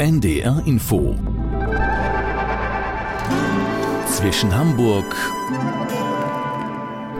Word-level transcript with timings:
NDR 0.00 0.62
Info 0.64 1.16
zwischen 4.06 4.56
Hamburg 4.56 5.04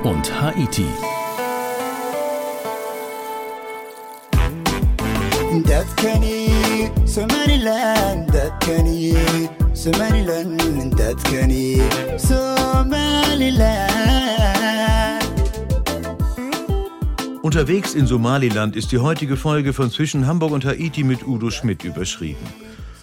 und 0.04 0.40
Haiti. 0.40 0.86
Dat 5.64 5.94
kan 5.96 6.22
je, 6.22 6.90
Somaliland, 7.04 8.32
dat 8.32 8.52
kan 8.58 8.98
je, 9.00 9.48
Somaliland, 9.72 10.96
dat 10.96 11.22
kan 11.22 11.50
je, 11.50 11.88
Somaliland. 12.16 13.98
Unterwegs 17.48 17.94
in 17.94 18.06
Somaliland 18.06 18.76
ist 18.76 18.92
die 18.92 18.98
heutige 18.98 19.38
Folge 19.38 19.72
von 19.72 19.90
Zwischen 19.90 20.26
Hamburg 20.26 20.52
und 20.52 20.66
Haiti 20.66 21.02
mit 21.02 21.26
Udo 21.26 21.48
Schmidt 21.48 21.82
überschrieben. 21.82 22.44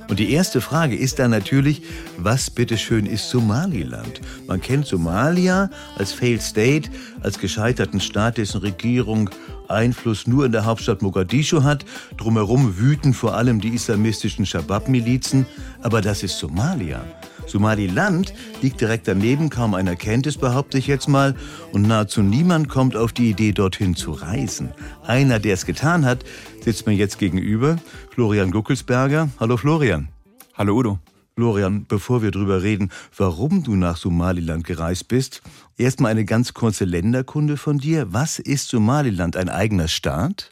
Und 0.07 0.19
die 0.19 0.33
erste 0.33 0.61
Frage 0.61 0.95
ist 0.95 1.17
dann 1.17 1.31
natürlich, 1.31 1.81
was 2.19 2.51
bitteschön 2.51 3.07
ist 3.07 3.27
Somaliland? 3.27 4.21
Man 4.45 4.61
kennt 4.61 4.85
Somalia 4.85 5.71
als 5.97 6.13
Failed 6.13 6.43
State, 6.43 6.91
als 7.21 7.39
gescheiterten 7.39 7.99
Staat, 7.99 8.37
dessen 8.37 8.59
Regierung 8.61 9.31
Einfluss 9.67 10.27
nur 10.27 10.45
in 10.45 10.51
der 10.51 10.65
Hauptstadt 10.65 11.01
Mogadischu 11.01 11.63
hat. 11.63 11.83
Drumherum 12.15 12.77
wüten 12.77 13.15
vor 13.15 13.33
allem 13.33 13.59
die 13.59 13.69
islamistischen 13.69 14.45
Shabab-Milizen. 14.45 15.47
Aber 15.81 16.01
das 16.01 16.21
ist 16.21 16.37
Somalia. 16.37 17.03
Somaliland 17.45 18.33
liegt 18.61 18.81
direkt 18.81 19.07
daneben, 19.07 19.49
kaum 19.49 19.73
einer 19.73 19.95
kennt 19.95 20.27
es, 20.27 20.37
behaupte 20.37 20.77
ich 20.77 20.87
jetzt 20.87 21.07
mal, 21.07 21.35
und 21.71 21.83
nahezu 21.83 22.21
niemand 22.21 22.69
kommt 22.69 22.95
auf 22.95 23.13
die 23.13 23.29
Idee, 23.29 23.51
dorthin 23.51 23.95
zu 23.95 24.11
reisen. 24.11 24.71
Einer, 25.05 25.39
der 25.39 25.53
es 25.53 25.65
getan 25.65 26.05
hat, 26.05 26.23
sitzt 26.63 26.87
mir 26.87 26.93
jetzt 26.93 27.19
gegenüber, 27.19 27.77
Florian 28.09 28.51
Guckelsberger. 28.51 29.29
Hallo 29.39 29.57
Florian. 29.57 30.09
Hallo 30.55 30.75
Udo. 30.75 30.99
Florian, 31.35 31.85
bevor 31.85 32.21
wir 32.23 32.31
drüber 32.31 32.63
reden, 32.63 32.91
warum 33.17 33.61
du 33.61 33.75
nach 33.75 33.97
Somaliland 33.97 34.63
gereist 34.63 35.09
bist, 35.09 35.41
erstmal 35.77 36.11
eine 36.11 36.23
ganz 36.23 36.53
kurze 36.53 36.85
Länderkunde 36.85 37.57
von 37.57 37.77
dir. 37.77 38.13
Was 38.13 38.39
ist 38.39 38.69
Somaliland? 38.69 39.35
Ein 39.35 39.49
eigener 39.49 39.89
Staat? 39.89 40.51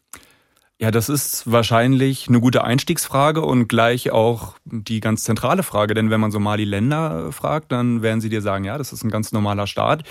Ja, 0.81 0.89
das 0.91 1.07
ist 1.07 1.49
wahrscheinlich 1.49 2.27
eine 2.27 2.41
gute 2.41 2.63
Einstiegsfrage 2.63 3.41
und 3.41 3.67
gleich 3.67 4.11
auch 4.11 4.55
die 4.65 4.99
ganz 4.99 5.23
zentrale 5.23 5.61
Frage, 5.61 5.93
denn 5.93 6.09
wenn 6.09 6.19
man 6.19 6.31
Somali-Länder 6.31 7.31
fragt, 7.31 7.71
dann 7.71 8.01
werden 8.01 8.21
sie 8.21 8.29
dir 8.29 8.41
sagen, 8.41 8.65
ja, 8.65 8.77
das 8.77 8.91
ist 8.91 9.03
ein 9.03 9.11
ganz 9.11 9.31
normaler 9.31 9.67
Staat, 9.67 10.03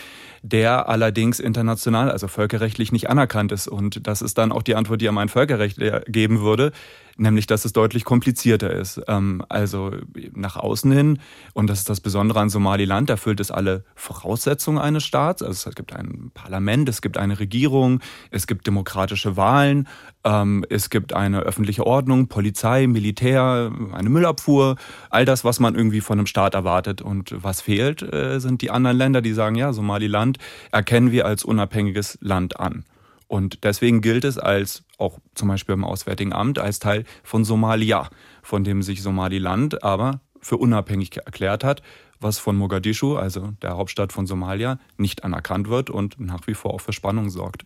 der 0.43 0.89
allerdings 0.89 1.41
international, 1.41 2.11
also 2.11 2.29
völkerrechtlich 2.29 2.93
nicht 2.93 3.09
anerkannt 3.09 3.53
ist. 3.53 3.69
Und 3.69 4.07
das 4.07 4.23
ist 4.23 4.39
dann 4.39 4.53
auch 4.53 4.62
die 4.62 4.75
Antwort, 4.75 5.01
die 5.01 5.07
er 5.07 5.12
mein 5.12 5.29
Völkerrecht 5.29 5.79
geben 6.07 6.41
würde 6.41 6.73
nämlich 7.17 7.47
dass 7.47 7.65
es 7.65 7.73
deutlich 7.73 8.05
komplizierter 8.05 8.70
ist. 8.70 9.01
Ähm, 9.09 9.43
also 9.48 9.93
nach 10.35 10.57
außen 10.57 10.91
hin, 10.93 11.19
und 11.53 11.69
das 11.69 11.81
ist 11.81 11.91
das 11.91 12.01
Besondere 12.01 12.41
an 12.41 12.51
Somaliland, 12.51 13.11
erfüllt 13.11 13.41
es 13.41 13.51
alle 13.51 13.85
Voraussetzungen 13.95 14.79
eines 14.79 15.05
Staats. 15.05 15.43
Also 15.43 15.69
es 15.69 15.75
gibt 15.75 15.93
ein 15.93 16.31
Parlament, 16.35 16.89
es 16.89 17.03
gibt 17.03 17.19
eine 17.19 17.39
Regierung, 17.39 18.01
es 18.31 18.47
gibt 18.47 18.67
demokratische 18.67 19.37
Wahlen, 19.37 19.89
ähm, 20.25 20.65
es 20.69 20.91
gibt 20.91 21.13
eine 21.13 21.41
öffentliche 21.41 21.87
Ordnung, 21.87 22.29
Polizei, 22.29 22.87
Militär, 22.87 23.73
eine 23.93 24.09
Müllabfuhr, 24.09 24.77
all 25.11 25.25
das, 25.25 25.45
was 25.45 25.61
man 25.61 25.75
irgendwie 25.75 26.01
von 26.01 26.19
einem 26.19 26.27
Staat 26.27 26.55
erwartet. 26.55 27.03
Und 27.03 27.35
was 27.43 27.61
fehlt, 27.61 28.03
äh, 28.03 28.39
sind 28.41 28.63
die 28.63 28.70
anderen 28.70 28.97
Länder, 28.97 29.23
die 29.23 29.33
sagen, 29.33 29.57
ja, 29.57 29.73
Somaliland 29.73 30.32
erkennen 30.71 31.13
wir 31.13 31.27
als 31.27 31.45
unabhängiges 31.45 32.19
Land 32.21 32.59
an. 32.61 32.85
Und 33.29 33.65
deswegen 33.65 34.03
gilt 34.03 34.25
es 34.25 34.37
als, 34.37 34.85
auch 34.99 35.19
zum 35.35 35.49
Beispiel 35.49 35.73
im 35.73 35.85
Auswärtigen 35.85 36.35
Amt, 36.35 36.59
als 36.59 36.81
Teil 36.81 37.05
von 37.23 37.45
Somalia, 37.45 38.11
von 38.43 38.63
dem 38.63 38.83
sich 38.83 39.03
Somaliland 39.03 39.83
aber 39.83 40.21
für 40.43 40.59
unabhängig 40.59 41.17
erklärt 41.17 41.65
hat, 41.65 41.83
was 42.21 42.39
von 42.39 42.57
Mogadischu, 42.57 43.17
also 43.17 43.53
der 43.63 43.77
Hauptstadt 43.77 44.13
von 44.13 44.27
Somalia, 44.27 44.79
nicht 44.97 45.25
anerkannt 45.25 45.69
wird 45.69 45.89
und 45.89 46.21
nach 46.21 46.47
wie 46.47 46.55
vor 46.55 46.75
auch 46.75 46.81
für 46.81 46.92
Spannung 46.92 47.31
sorgt. 47.31 47.65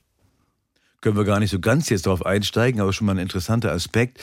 Können 1.01 1.17
wir 1.17 1.25
gar 1.25 1.41
nicht 1.41 1.51
so 1.51 1.59
ganz 1.59 1.89
jetzt 1.89 2.07
darauf 2.07 2.25
einsteigen, 2.25 2.81
aber 2.81 2.93
schon 2.93 3.07
mal 3.07 3.13
ein 3.15 3.19
interessanter 3.19 3.73
Aspekt. 3.73 4.23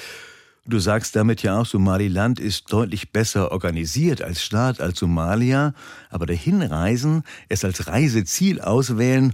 Du 0.65 0.79
sagst 0.79 1.15
damit 1.15 1.43
ja 1.43 1.59
auch, 1.59 1.65
Somaliland 1.65 2.39
ist 2.39 2.71
deutlich 2.71 3.11
besser 3.11 3.51
organisiert 3.51 4.21
als 4.21 4.41
Staat, 4.41 4.79
als 4.79 4.99
Somalia, 4.99 5.73
aber 6.09 6.25
der 6.25 6.37
Hinreisen, 6.37 7.23
es 7.49 7.65
als 7.65 7.87
Reiseziel 7.87 8.61
auswählen 8.61 9.33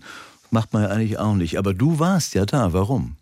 Macht 0.51 0.73
man 0.73 0.83
ja 0.83 0.89
eigentlich 0.89 1.19
auch 1.19 1.35
nicht. 1.35 1.57
Aber 1.57 1.73
du 1.73 1.99
warst 1.99 2.33
ja 2.33 2.45
da. 2.45 2.73
Warum? 2.73 3.15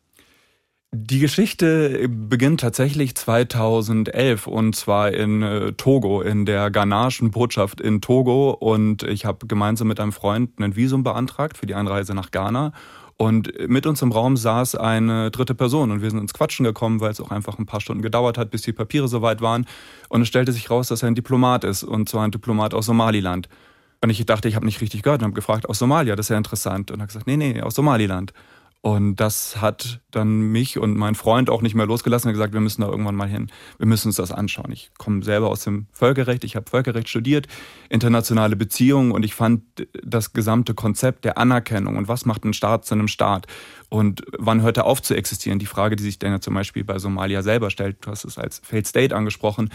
Die 0.94 1.20
Geschichte 1.20 2.08
beginnt 2.08 2.62
tatsächlich 2.62 3.16
2011 3.16 4.48
und 4.48 4.74
zwar 4.74 5.12
in 5.12 5.44
äh, 5.44 5.74
Togo, 5.74 6.22
in 6.22 6.46
der 6.46 6.72
ghanaischen 6.72 7.32
Botschaft 7.32 7.82
in 7.82 8.00
Togo. 8.00 8.52
Und 8.52 9.04
ich 9.04 9.26
habe 9.26 9.48
gemeinsam 9.48 9.90
mit 9.90 10.00
einem 10.00 10.14
Freund 10.14 10.60
ein 10.60 10.76
Visum 10.78 11.04
beantragt 11.04 11.58
für 11.58 11.66
die 11.66 11.76
Einreise 11.76 12.14
nach 12.14 12.32
Ghana. 12.32 12.72
Und 13.18 13.52
mit 13.68 13.88
uns 13.88 14.04
im 14.04 14.12
Raum 14.12 14.38
saß 14.38 14.76
eine 14.76 15.32
dritte 15.32 15.56
Person 15.56 15.92
und 15.92 16.04
wir 16.04 16.12
sind 16.12 16.20
ins 16.20 16.36
Quatschen 16.36 16.64
gekommen, 16.64 17.00
weil 17.00 17.10
es 17.10 17.20
auch 17.20 17.32
einfach 17.32 17.58
ein 17.58 17.66
paar 17.66 17.82
Stunden 17.82 18.04
gedauert 18.04 18.38
hat, 18.38 18.52
bis 18.52 18.62
die 18.62 18.74
Papiere 18.74 19.08
soweit 19.08 19.42
waren. 19.42 19.66
Und 20.08 20.22
es 20.22 20.28
stellte 20.28 20.52
sich 20.52 20.70
raus, 20.70 20.88
dass 20.90 21.02
er 21.02 21.08
ein 21.08 21.16
Diplomat 21.16 21.64
ist 21.64 21.84
und 21.84 22.08
zwar 22.08 22.24
ein 22.26 22.32
Diplomat 22.32 22.76
aus 22.76 22.86
Somaliland. 22.86 23.50
Und 24.04 24.12
ich 24.12 24.24
dachte, 24.28 24.48
ich 24.48 24.56
habe 24.56 24.68
nicht 24.68 24.82
richtig 24.82 25.02
gehört 25.02 25.22
und 25.22 25.26
habe 25.26 25.34
gefragt, 25.34 25.68
aus 25.68 25.80
Somalia, 25.80 26.16
das 26.16 26.28
ist 26.28 26.30
ja 26.30 26.38
interessant. 26.38 26.92
Und 26.92 27.00
er 27.00 27.04
hat 27.04 27.10
gesagt, 27.10 27.26
nee, 27.26 27.38
nee, 27.38 27.60
aus 27.62 27.74
Somaliland. 27.74 28.34
Und 28.82 29.16
das 29.16 29.60
hat 29.60 30.02
dann 30.12 30.40
mich 30.40 30.78
und 30.78 30.96
meinen 30.96 31.16
Freund 31.16 31.50
auch 31.50 31.62
nicht 31.62 31.74
mehr 31.74 31.88
losgelassen 31.88 32.30
und 32.30 32.34
gesagt, 32.34 32.54
wir 32.54 32.62
müssen 32.62 32.82
da 32.82 32.88
irgendwann 32.88 33.16
mal 33.16 33.28
hin. 33.28 33.52
Wir 33.80 33.88
müssen 33.88 34.10
uns 34.10 34.18
das 34.18 34.32
anschauen. 34.32 34.72
Ich 34.72 34.92
komme 34.98 35.24
selber 35.24 35.50
aus 35.50 35.64
dem 35.64 35.88
Völkerrecht, 35.92 36.44
ich 36.44 36.56
habe 36.56 36.70
Völkerrecht 36.70 37.10
studiert, 37.10 37.48
internationale 37.90 38.56
Beziehungen 38.56 39.12
und 39.12 39.26
ich 39.26 39.34
fand 39.34 39.64
das 40.04 40.32
gesamte 40.32 40.74
Konzept 40.76 41.26
der 41.26 41.38
Anerkennung 41.38 41.98
und 41.98 42.08
was 42.08 42.26
macht 42.26 42.46
ein 42.46 42.54
Staat 42.54 42.86
zu 42.86 42.94
einem 42.94 43.08
Staat 43.08 43.48
und 43.90 44.24
wann 44.38 44.62
hört 44.62 44.78
er 44.78 44.86
auf 44.86 45.02
zu 45.02 45.16
existieren? 45.16 45.60
Die 45.60 45.66
Frage, 45.66 45.96
die 45.96 46.04
sich 46.04 46.20
dann 46.20 46.32
ja 46.32 46.40
zum 46.40 46.54
Beispiel 46.54 46.84
bei 46.84 47.00
Somalia 47.00 47.42
selber 47.42 47.72
stellt, 47.72 47.98
du 48.06 48.12
hast 48.12 48.26
es 48.26 48.38
als 48.38 48.62
Failed 48.64 48.88
State 48.88 49.16
angesprochen, 49.16 49.70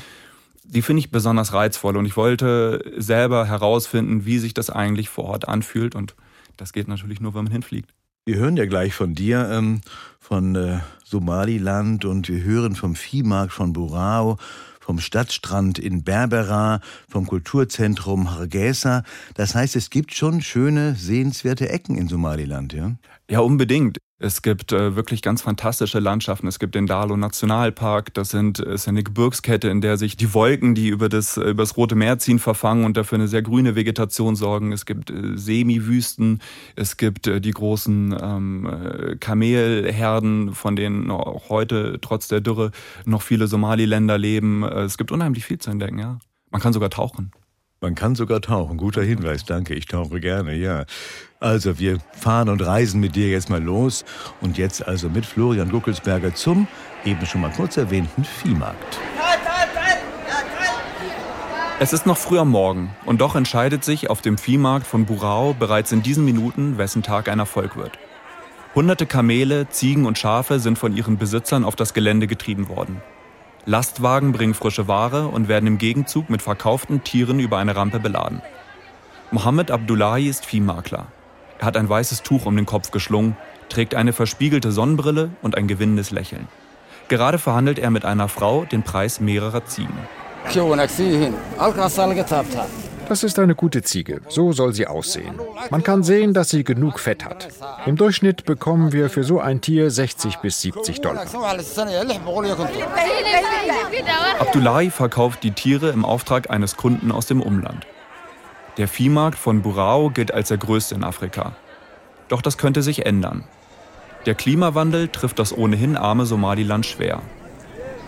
die 0.64 0.80
finde 0.80 1.00
ich 1.00 1.10
besonders 1.10 1.52
reizvoll 1.52 1.96
und 1.96 2.06
ich 2.06 2.16
wollte 2.16 2.92
selber 2.96 3.46
herausfinden, 3.46 4.24
wie 4.24 4.38
sich 4.38 4.54
das 4.54 4.70
eigentlich 4.70 5.08
vor 5.08 5.24
Ort 5.24 5.48
anfühlt 5.48 5.96
und 5.96 6.14
das 6.56 6.72
geht 6.72 6.86
natürlich 6.86 7.20
nur, 7.20 7.34
wenn 7.34 7.44
man 7.44 7.52
hinfliegt. 7.52 7.92
Wir 8.24 8.36
hören 8.36 8.56
ja 8.56 8.66
gleich 8.66 8.94
von 8.94 9.16
dir, 9.16 9.48
ähm, 9.50 9.80
von 10.20 10.54
äh, 10.54 10.78
Somaliland 11.04 12.04
und 12.04 12.28
wir 12.28 12.44
hören 12.44 12.76
vom 12.76 12.94
Viehmarkt 12.94 13.52
von 13.52 13.72
Burao, 13.72 14.38
vom 14.78 15.00
Stadtstrand 15.00 15.80
in 15.80 16.04
Berbera, 16.04 16.80
vom 17.08 17.26
Kulturzentrum 17.26 18.30
Hargeisa. 18.30 19.02
Das 19.34 19.56
heißt, 19.56 19.74
es 19.74 19.90
gibt 19.90 20.14
schon 20.14 20.40
schöne, 20.40 20.94
sehenswerte 20.94 21.68
Ecken 21.68 21.96
in 21.96 22.06
Somaliland, 22.06 22.72
ja? 22.72 22.94
Ja, 23.28 23.40
unbedingt. 23.40 23.98
Es 24.22 24.40
gibt 24.40 24.70
äh, 24.70 24.94
wirklich 24.94 25.20
ganz 25.20 25.42
fantastische 25.42 25.98
Landschaften. 25.98 26.46
Es 26.46 26.60
gibt 26.60 26.76
den 26.76 26.86
Dalo 26.86 27.16
Nationalpark. 27.16 28.14
Das 28.14 28.28
sind, 28.28 28.60
ist 28.60 28.86
eine 28.86 29.02
Gebirgskette, 29.02 29.68
in 29.68 29.80
der 29.80 29.96
sich 29.96 30.16
die 30.16 30.32
Wolken, 30.32 30.76
die 30.76 30.88
über 30.90 31.08
das, 31.08 31.38
über 31.38 31.64
das 31.64 31.76
Rote 31.76 31.96
Meer 31.96 32.20
ziehen, 32.20 32.38
verfangen 32.38 32.84
und 32.84 32.96
dafür 32.96 33.18
eine 33.18 33.26
sehr 33.26 33.42
grüne 33.42 33.74
Vegetation 33.74 34.36
sorgen. 34.36 34.70
Es 34.70 34.86
gibt 34.86 35.10
äh, 35.10 35.36
Semi-Wüsten. 35.36 36.40
Es 36.76 36.96
gibt 36.96 37.26
äh, 37.26 37.40
die 37.40 37.50
großen 37.50 38.16
ähm, 38.22 38.66
äh, 38.66 39.16
Kamelherden, 39.16 40.54
von 40.54 40.76
denen 40.76 41.10
auch 41.10 41.48
heute 41.48 41.98
trotz 42.00 42.28
der 42.28 42.40
Dürre 42.40 42.70
noch 43.04 43.22
viele 43.22 43.48
Somaliländer 43.48 44.18
leben. 44.18 44.62
Äh, 44.62 44.82
es 44.82 44.98
gibt 44.98 45.10
unheimlich 45.10 45.44
viel 45.44 45.58
zu 45.58 45.70
entdecken, 45.70 45.98
ja. 45.98 46.20
Man 46.52 46.60
kann 46.60 46.72
sogar 46.72 46.90
tauchen. 46.90 47.32
Man 47.82 47.96
kann 47.96 48.14
sogar 48.14 48.40
tauchen. 48.40 48.76
Guter 48.78 49.02
Hinweis, 49.02 49.44
danke. 49.44 49.74
Ich 49.74 49.86
tauche 49.86 50.20
gerne, 50.20 50.54
ja. 50.54 50.84
Also, 51.40 51.80
wir 51.80 51.98
fahren 52.12 52.48
und 52.48 52.64
reisen 52.64 53.00
mit 53.00 53.16
dir 53.16 53.28
jetzt 53.28 53.50
mal 53.50 53.60
los. 53.60 54.04
Und 54.40 54.56
jetzt 54.56 54.86
also 54.86 55.08
mit 55.08 55.26
Florian 55.26 55.68
Guckelsberger 55.68 56.32
zum 56.32 56.68
eben 57.04 57.26
schon 57.26 57.40
mal 57.40 57.50
kurz 57.50 57.76
erwähnten 57.76 58.22
Viehmarkt. 58.22 58.98
Es 61.80 61.92
ist 61.92 62.06
noch 62.06 62.18
früh 62.18 62.38
am 62.38 62.50
Morgen 62.50 62.94
und 63.04 63.20
doch 63.20 63.34
entscheidet 63.34 63.82
sich 63.82 64.08
auf 64.08 64.22
dem 64.22 64.38
Viehmarkt 64.38 64.86
von 64.86 65.04
Burao 65.04 65.52
bereits 65.52 65.90
in 65.90 66.04
diesen 66.04 66.24
Minuten, 66.24 66.78
wessen 66.78 67.02
Tag 67.02 67.28
ein 67.28 67.40
Erfolg 67.40 67.76
wird. 67.76 67.98
Hunderte 68.76 69.06
Kamele, 69.06 69.68
Ziegen 69.68 70.06
und 70.06 70.16
Schafe 70.16 70.60
sind 70.60 70.78
von 70.78 70.96
ihren 70.96 71.18
Besitzern 71.18 71.64
auf 71.64 71.74
das 71.74 71.92
Gelände 71.92 72.28
getrieben 72.28 72.68
worden. 72.68 73.02
Lastwagen 73.64 74.32
bringen 74.32 74.54
frische 74.54 74.88
Ware 74.88 75.28
und 75.28 75.46
werden 75.46 75.68
im 75.68 75.78
Gegenzug 75.78 76.30
mit 76.30 76.42
verkauften 76.42 77.04
Tieren 77.04 77.38
über 77.38 77.58
eine 77.58 77.76
Rampe 77.76 78.00
beladen. 78.00 78.42
Mohammed 79.30 79.70
Abdullahi 79.70 80.28
ist 80.28 80.44
Viehmakler. 80.44 81.06
Er 81.60 81.66
hat 81.66 81.76
ein 81.76 81.88
weißes 81.88 82.22
Tuch 82.22 82.44
um 82.44 82.56
den 82.56 82.66
Kopf 82.66 82.90
geschlungen, 82.90 83.36
trägt 83.68 83.94
eine 83.94 84.12
verspiegelte 84.12 84.72
Sonnenbrille 84.72 85.30
und 85.42 85.56
ein 85.56 85.68
gewinnendes 85.68 86.10
Lächeln. 86.10 86.48
Gerade 87.06 87.38
verhandelt 87.38 87.78
er 87.78 87.90
mit 87.90 88.04
einer 88.04 88.28
Frau 88.28 88.64
den 88.64 88.82
Preis 88.82 89.20
mehrerer 89.20 89.64
Ziegen. 89.64 89.96
Das 93.08 93.22
ist 93.22 93.38
eine 93.38 93.54
gute 93.54 93.82
Ziege. 93.82 94.20
So 94.28 94.52
soll 94.52 94.72
sie 94.72 94.86
aussehen. 94.86 95.34
Man 95.70 95.82
kann 95.82 96.02
sehen, 96.02 96.32
dass 96.34 96.50
sie 96.50 96.64
genug 96.64 96.98
Fett 96.98 97.24
hat. 97.24 97.48
Im 97.86 97.96
Durchschnitt 97.96 98.44
bekommen 98.44 98.92
wir 98.92 99.10
für 99.10 99.24
so 99.24 99.40
ein 99.40 99.60
Tier 99.60 99.90
60 99.90 100.38
bis 100.38 100.60
70 100.60 101.00
Dollar. 101.00 101.26
Abdullahi 104.38 104.90
verkauft 104.90 105.42
die 105.42 105.52
Tiere 105.52 105.90
im 105.90 106.04
Auftrag 106.04 106.50
eines 106.50 106.76
Kunden 106.76 107.12
aus 107.12 107.26
dem 107.26 107.42
Umland. 107.42 107.86
Der 108.78 108.88
Viehmarkt 108.88 109.38
von 109.38 109.60
Burao 109.62 110.10
gilt 110.10 110.32
als 110.32 110.48
der 110.48 110.58
größte 110.58 110.94
in 110.94 111.04
Afrika. 111.04 111.52
Doch 112.28 112.40
das 112.40 112.56
könnte 112.56 112.82
sich 112.82 113.04
ändern. 113.04 113.44
Der 114.24 114.34
Klimawandel 114.34 115.08
trifft 115.08 115.38
das 115.38 115.56
ohnehin 115.56 115.96
arme 115.96 116.24
Somaliland 116.24 116.86
schwer. 116.86 117.20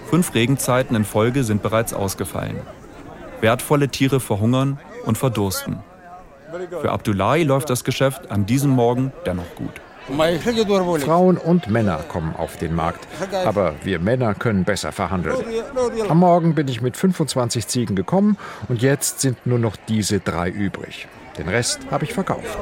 Fünf 0.08 0.34
Regenzeiten 0.34 0.96
in 0.96 1.04
Folge 1.04 1.44
sind 1.44 1.62
bereits 1.62 1.92
ausgefallen. 1.92 2.56
Wertvolle 3.44 3.90
Tiere 3.90 4.20
verhungern 4.20 4.78
und 5.04 5.18
verdursten. 5.18 5.80
Für 6.80 6.92
Abdullahi 6.92 7.42
läuft 7.42 7.68
das 7.68 7.84
Geschäft 7.84 8.30
an 8.30 8.46
diesem 8.46 8.70
Morgen 8.70 9.12
dennoch 9.26 9.54
gut. 9.54 9.82
Frauen 11.02 11.36
und 11.36 11.68
Männer 11.68 11.98
kommen 12.08 12.34
auf 12.34 12.56
den 12.56 12.74
Markt, 12.74 13.06
aber 13.44 13.74
wir 13.82 13.98
Männer 13.98 14.34
können 14.34 14.64
besser 14.64 14.92
verhandeln. 14.92 15.36
Am 16.08 16.20
Morgen 16.20 16.54
bin 16.54 16.68
ich 16.68 16.80
mit 16.80 16.96
25 16.96 17.66
Ziegen 17.66 17.96
gekommen 17.96 18.38
und 18.68 18.80
jetzt 18.80 19.20
sind 19.20 19.46
nur 19.46 19.58
noch 19.58 19.76
diese 19.76 20.20
drei 20.20 20.48
übrig. 20.48 21.06
Den 21.36 21.48
Rest 21.48 21.80
habe 21.90 22.04
ich 22.04 22.14
verkauft. 22.14 22.58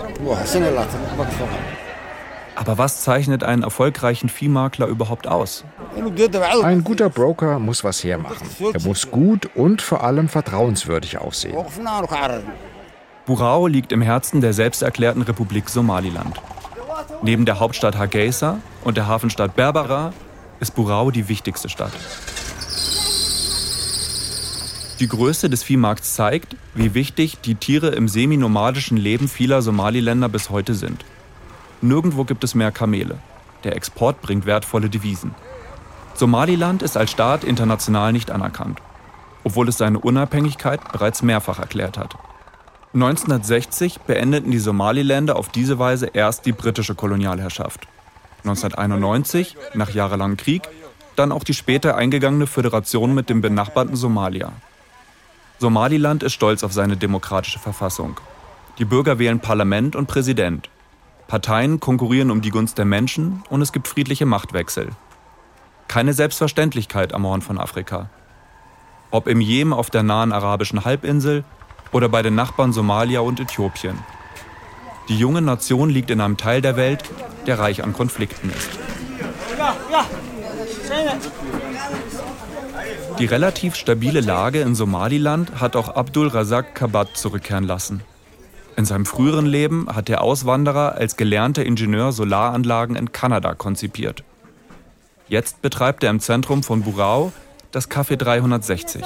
Aber 2.62 2.78
was 2.78 3.02
zeichnet 3.02 3.42
einen 3.42 3.64
erfolgreichen 3.64 4.28
Viehmakler 4.28 4.86
überhaupt 4.86 5.26
aus? 5.26 5.64
Ein 6.62 6.84
guter 6.84 7.10
Broker 7.10 7.58
muss 7.58 7.82
was 7.82 8.04
hermachen. 8.04 8.46
Er 8.72 8.80
muss 8.82 9.10
gut 9.10 9.50
und 9.56 9.82
vor 9.82 10.04
allem 10.04 10.28
vertrauenswürdig 10.28 11.18
aussehen. 11.18 11.56
Burao 13.26 13.66
liegt 13.66 13.90
im 13.90 14.00
Herzen 14.00 14.40
der 14.40 14.52
selbsterklärten 14.52 15.22
Republik 15.22 15.68
Somaliland. 15.70 16.40
Neben 17.22 17.46
der 17.46 17.58
Hauptstadt 17.58 17.98
Hargeisa 17.98 18.58
und 18.84 18.96
der 18.96 19.08
Hafenstadt 19.08 19.56
Berbera 19.56 20.12
ist 20.60 20.76
Burao 20.76 21.10
die 21.10 21.28
wichtigste 21.28 21.68
Stadt. 21.68 21.92
Die 25.00 25.08
Größe 25.08 25.50
des 25.50 25.64
Viehmarkts 25.64 26.14
zeigt, 26.14 26.54
wie 26.76 26.94
wichtig 26.94 27.40
die 27.40 27.56
Tiere 27.56 27.88
im 27.88 28.06
seminomadischen 28.06 28.96
Leben 28.96 29.26
vieler 29.26 29.62
Somaliländer 29.62 30.28
bis 30.28 30.48
heute 30.48 30.74
sind. 30.74 31.04
Nirgendwo 31.82 32.24
gibt 32.24 32.44
es 32.44 32.54
mehr 32.54 32.70
Kamele. 32.70 33.18
Der 33.64 33.74
Export 33.74 34.22
bringt 34.22 34.46
wertvolle 34.46 34.88
Devisen. 34.88 35.34
Somaliland 36.14 36.82
ist 36.82 36.96
als 36.96 37.10
Staat 37.10 37.42
international 37.42 38.12
nicht 38.12 38.30
anerkannt, 38.30 38.80
obwohl 39.42 39.68
es 39.68 39.78
seine 39.78 39.98
Unabhängigkeit 39.98 40.92
bereits 40.92 41.22
mehrfach 41.22 41.58
erklärt 41.58 41.98
hat. 41.98 42.16
1960 42.94 44.00
beendeten 44.00 44.50
die 44.50 44.58
Somaliländer 44.58 45.36
auf 45.36 45.48
diese 45.48 45.78
Weise 45.78 46.06
erst 46.06 46.46
die 46.46 46.52
britische 46.52 46.94
Kolonialherrschaft. 46.94 47.88
1991, 48.44 49.56
nach 49.74 49.90
jahrelangem 49.90 50.36
Krieg, 50.36 50.62
dann 51.16 51.32
auch 51.32 51.42
die 51.42 51.54
später 51.54 51.96
eingegangene 51.96 52.46
Föderation 52.46 53.14
mit 53.14 53.28
dem 53.28 53.40
benachbarten 53.40 53.96
Somalia. 53.96 54.52
Somaliland 55.58 56.22
ist 56.22 56.34
stolz 56.34 56.62
auf 56.62 56.72
seine 56.72 56.96
demokratische 56.96 57.58
Verfassung. 57.58 58.20
Die 58.78 58.84
Bürger 58.84 59.18
wählen 59.18 59.40
Parlament 59.40 59.96
und 59.96 60.06
Präsident. 60.06 60.68
Parteien 61.32 61.80
konkurrieren 61.80 62.30
um 62.30 62.42
die 62.42 62.50
Gunst 62.50 62.76
der 62.76 62.84
Menschen 62.84 63.42
und 63.48 63.62
es 63.62 63.72
gibt 63.72 63.88
friedliche 63.88 64.26
Machtwechsel. 64.26 64.90
Keine 65.88 66.12
Selbstverständlichkeit 66.12 67.14
am 67.14 67.24
Horn 67.24 67.40
von 67.40 67.56
Afrika. 67.56 68.10
Ob 69.10 69.26
im 69.26 69.40
Jemen 69.40 69.72
auf 69.72 69.88
der 69.88 70.02
nahen 70.02 70.30
arabischen 70.30 70.84
Halbinsel 70.84 71.42
oder 71.90 72.10
bei 72.10 72.20
den 72.20 72.34
Nachbarn 72.34 72.74
Somalia 72.74 73.20
und 73.20 73.40
Äthiopien. 73.40 73.98
Die 75.08 75.16
junge 75.16 75.40
Nation 75.40 75.88
liegt 75.88 76.10
in 76.10 76.20
einem 76.20 76.36
Teil 76.36 76.60
der 76.60 76.76
Welt, 76.76 77.04
der 77.46 77.58
reich 77.58 77.82
an 77.82 77.94
Konflikten 77.94 78.50
ist. 78.50 78.68
Die 83.18 83.24
relativ 83.24 83.74
stabile 83.76 84.20
Lage 84.20 84.60
in 84.60 84.74
Somaliland 84.74 85.62
hat 85.62 85.76
auch 85.76 85.88
Abdul 85.88 86.28
Razak 86.28 86.74
Kabat 86.74 87.16
zurückkehren 87.16 87.64
lassen. 87.64 88.02
In 88.76 88.84
seinem 88.84 89.06
früheren 89.06 89.46
Leben 89.46 89.86
hat 89.94 90.08
der 90.08 90.22
Auswanderer 90.22 90.94
als 90.94 91.16
gelernter 91.16 91.64
Ingenieur 91.64 92.12
Solaranlagen 92.12 92.96
in 92.96 93.12
Kanada 93.12 93.54
konzipiert. 93.54 94.24
Jetzt 95.28 95.62
betreibt 95.62 96.02
er 96.04 96.10
im 96.10 96.20
Zentrum 96.20 96.62
von 96.62 96.82
Burao 96.82 97.32
das 97.70 97.90
Café 97.90 98.16
360. 98.16 99.02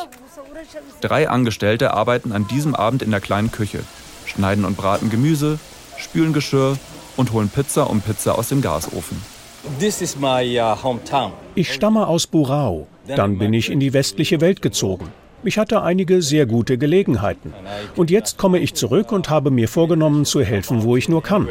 Drei 1.01 1.29
Angestellte 1.29 1.95
arbeiten 1.95 2.33
an 2.33 2.47
diesem 2.49 2.75
Abend 2.75 3.03
in 3.03 3.11
der 3.11 3.21
kleinen 3.21 3.53
Küche, 3.53 3.81
schneiden 4.25 4.65
und 4.65 4.77
braten 4.77 5.11
Gemüse, 5.11 5.59
spülen 5.97 6.33
Geschirr 6.33 6.77
und 7.17 7.33
holen 7.33 7.49
Pizza 7.49 7.89
um 7.89 8.01
Pizza 8.01 8.39
aus 8.39 8.49
dem 8.49 8.63
Gasofen. 8.63 9.21
Uh, 9.65 11.31
ich 11.55 11.73
stamme 11.73 12.07
aus 12.07 12.27
Burao. 12.27 12.87
Dann 13.09 13.39
bin 13.39 13.53
ich 13.53 13.71
in 13.71 13.81
die 13.81 13.93
westliche 13.93 14.41
Welt 14.41 14.63
gezogen. 14.63 15.13
Ich 15.47 15.59
hatte 15.59 15.81
einige 15.83 16.23
sehr 16.23 16.45
gute 16.45 16.77
Gelegenheiten. 16.77 17.55
Und 17.95 18.11
jetzt 18.11 18.37
komme 18.37 18.59
ich 18.59 18.75
zurück 18.75 19.13
und 19.13 19.31
habe 19.31 19.53
mir 19.53 19.69
vorgenommen, 19.69 20.25
zu 20.25 20.43
helfen, 20.43 20.83
wo 20.83 20.97
ich 20.97 21.09
nur 21.09 21.23
kann. 21.23 21.47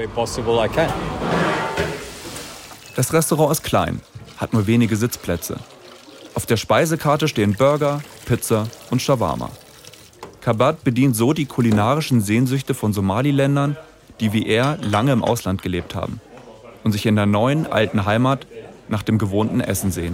Das 2.98 3.14
Restaurant 3.14 3.52
ist 3.54 3.64
klein, 3.64 4.02
hat 4.36 4.52
nur 4.52 4.68
wenige 4.68 4.98
Sitzplätze. 4.98 5.62
Auf 6.34 6.46
der 6.46 6.58
Speisekarte 6.58 7.30
stehen 7.30 7.54
Burger, 7.54 8.02
Pizza 8.26 8.68
und 8.92 9.02
Shawarma. 9.02 9.50
Kabat 10.42 10.84
bedient 10.84 11.16
so 11.16 11.32
die 11.32 11.46
kulinarischen 11.46 12.20
Sehnsüchte 12.20 12.74
von 12.74 12.92
Somaliländern, 12.92 13.78
die 14.20 14.34
wie 14.34 14.46
er 14.46 14.78
lange 14.82 15.14
im 15.14 15.24
Ausland 15.24 15.62
gelebt 15.62 15.96
haben 15.96 16.20
und 16.84 16.92
sich 16.92 17.06
in 17.06 17.16
der 17.16 17.28
neuen, 17.28 17.66
alten 17.66 18.06
Heimat 18.06 18.46
nach 18.90 19.04
dem 19.04 19.18
gewohnten 19.18 19.62
Essen 19.62 19.92
sehen. 19.92 20.14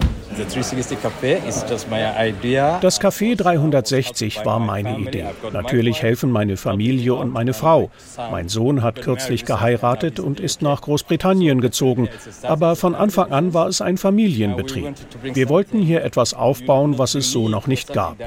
Das 2.81 3.01
Café 3.01 3.35
360 3.35 4.45
war 4.45 4.59
meine 4.59 4.99
Idee. 4.99 5.25
Natürlich 5.51 6.01
helfen 6.01 6.31
meine 6.31 6.57
Familie 6.57 7.13
und 7.13 7.31
meine 7.31 7.53
Frau. 7.53 7.89
Mein 8.31 8.49
Sohn 8.49 8.81
hat 8.81 9.01
kürzlich 9.01 9.45
geheiratet 9.45 10.19
und 10.19 10.39
ist 10.39 10.61
nach 10.61 10.81
Großbritannien 10.81 11.61
gezogen. 11.61 12.09
Aber 12.43 12.75
von 12.75 12.95
Anfang 12.95 13.31
an 13.31 13.53
war 13.53 13.67
es 13.67 13.81
ein 13.81 13.97
Familienbetrieb. 13.97 14.93
Wir 15.21 15.49
wollten 15.49 15.79
hier 15.81 16.03
etwas 16.03 16.33
aufbauen, 16.33 16.97
was 16.97 17.15
es 17.15 17.31
so 17.31 17.49
noch 17.49 17.67
nicht 17.67 17.93
gab. 17.93 18.17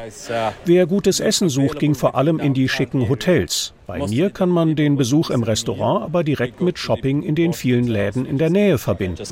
Wer 0.64 0.87
gutes 0.87 1.20
Essen 1.20 1.49
sucht, 1.49 1.79
ging 1.79 1.94
vor 1.94 2.14
allem 2.14 2.38
in 2.38 2.55
die 2.55 2.69
schicken 2.69 3.08
Hotels. 3.08 3.74
Bei 3.87 4.07
mir 4.07 4.31
kann 4.31 4.49
man 4.49 4.77
den 4.77 4.97
Besuch 4.97 5.29
im 5.29 5.43
Restaurant 5.43 6.05
aber 6.05 6.25
direkt 6.25 6.63
mit 6.63 6.79
Shopping 6.79 7.23
in 7.23 7.35
den 7.35 7.53
vielen 7.53 7.87
Läden 7.87 8.25
in 8.25 8.39
der 8.39 8.49
Nähe 8.49 8.79
verbinden. 8.79 9.23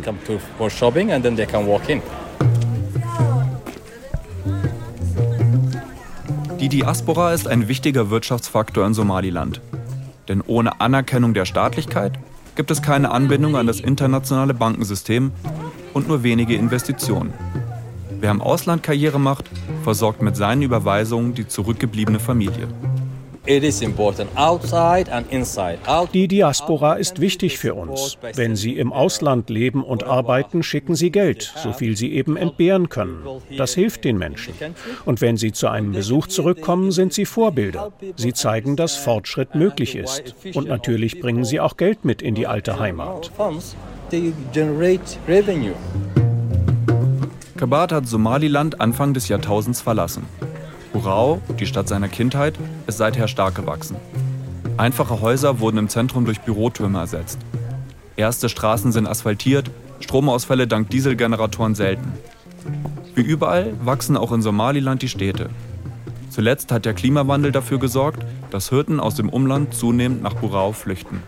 Die 6.61 6.69
Diaspora 6.69 7.33
ist 7.33 7.49
ein 7.49 7.69
wichtiger 7.69 8.11
Wirtschaftsfaktor 8.11 8.87
in 8.87 8.95
Somaliland. 8.95 9.61
Denn 10.29 10.43
ohne 10.47 10.81
Anerkennung 10.81 11.33
der 11.33 11.47
Staatlichkeit 11.47 12.19
gibt 12.55 12.71
es 12.71 12.83
keine 12.83 13.11
Anbindung 13.11 13.57
an 13.57 13.67
das 13.67 13.81
internationale 13.81 14.53
Bankensystem 14.53 15.33
und 15.95 16.09
nur 16.09 16.23
wenige 16.23 16.55
Investitionen. 16.55 17.33
Wer 18.21 18.31
im 18.31 18.43
Ausland 18.43 18.83
Karriere 18.83 19.19
macht, 19.19 19.51
versorgt 19.83 20.23
mit 20.23 20.37
seinen 20.37 20.63
Überweisungen 20.63 21.35
die 21.35 21.49
zurückgebliebene 21.49 22.21
Familie. 22.21 22.69
Die 26.13 26.29
Diaspora 26.29 26.95
ist 26.95 27.21
wichtig 27.21 27.59
für 27.59 27.75
uns. 27.75 28.19
Wenn 28.35 28.55
Sie 28.55 28.77
im 28.77 28.93
Ausland 28.93 29.51
leben 29.51 29.83
und 29.83 30.05
arbeiten, 30.05 30.63
schicken 30.63 30.95
Sie 30.95 31.11
Geld, 31.11 31.53
so 31.57 31.73
viel 31.73 31.97
Sie 31.97 32.13
eben 32.13 32.37
entbehren 32.37 32.89
können. 32.89 33.27
Das 33.59 33.75
hilft 33.75 34.05
den 34.05 34.17
Menschen. 34.17 34.55
Und 35.05 35.21
wenn 35.21 35.37
Sie 35.37 35.51
zu 35.51 35.69
einem 35.69 35.91
Besuch 35.91 36.29
zurückkommen, 36.29 36.93
sind 36.93 37.13
Sie 37.13 37.25
Vorbilder. 37.25 37.93
Sie 38.17 38.33
zeigen, 38.33 38.77
dass 38.77 38.95
Fortschritt 38.95 39.57
möglich 39.57 39.97
ist. 39.97 40.37
Und 40.55 40.69
natürlich 40.69 41.21
bringen 41.21 41.45
Sie 41.45 41.59
auch 41.59 41.77
Geld 41.77 42.05
mit 42.05 42.23
in 42.23 42.37
die 42.37 42.47
alte 42.47 42.79
Heimat. 42.79 43.33
Kabat 47.57 47.93
hat 47.93 48.07
Somaliland 48.07 48.81
Anfang 48.81 49.15
des 49.15 49.29
Jahrtausends 49.29 49.81
verlassen. 49.81 50.27
Burao, 50.93 51.41
die 51.59 51.67
Stadt 51.67 51.89
seiner 51.89 52.09
Kindheit, 52.09 52.59
ist 52.87 52.99
seither 52.99 53.29
stark 53.29 53.55
gewachsen. 53.55 53.97
Einfache 54.77 55.21
Häuser 55.21 55.61
wurden 55.61 55.79
im 55.79 55.89
Zentrum 55.89 56.25
durch 56.25 56.41
Bürotürme 56.41 56.99
ersetzt. 56.99 57.39
Erste 58.17 58.49
Straßen 58.49 58.93
sind 58.93 59.07
asphaltiert, 59.07 59.71
Stromausfälle 60.01 60.67
dank 60.67 60.91
Dieselgeneratoren 60.91 61.75
selten. 61.75 62.13
Wie 63.15 63.23
überall 63.23 63.75
wachsen 63.85 64.17
auch 64.17 64.33
in 64.33 64.43
Somaliland 64.43 65.03
die 65.03 65.09
Städte. 65.09 65.51
Zuletzt 66.31 66.73
hat 66.73 66.85
der 66.85 66.95
Klimawandel 66.95 67.53
dafür 67.53 67.79
gesorgt, 67.79 68.25
dass 68.51 68.71
Hirten 68.71 69.01
aus 69.01 69.15
dem 69.15 69.29
Umland 69.29 69.75
zunehmend 69.75 70.23
nach 70.23 70.35
Burao 70.35 70.73
flüchten. 70.73 71.23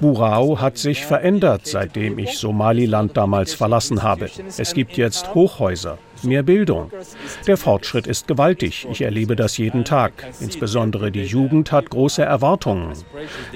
Burao 0.00 0.60
hat 0.60 0.76
sich 0.76 1.06
verändert, 1.06 1.62
seitdem 1.66 2.18
ich 2.18 2.38
Somaliland 2.38 3.16
damals 3.16 3.54
verlassen 3.54 4.02
habe. 4.02 4.28
Es 4.58 4.74
gibt 4.74 4.96
jetzt 4.96 5.34
Hochhäuser. 5.34 5.98
Mehr 6.24 6.42
Bildung. 6.42 6.90
Der 7.46 7.56
Fortschritt 7.56 8.06
ist 8.06 8.28
gewaltig. 8.28 8.86
Ich 8.90 9.02
erlebe 9.02 9.36
das 9.36 9.56
jeden 9.56 9.84
Tag. 9.84 10.12
Insbesondere 10.40 11.10
die 11.10 11.24
Jugend 11.24 11.72
hat 11.72 11.90
große 11.90 12.22
Erwartungen. 12.22 12.92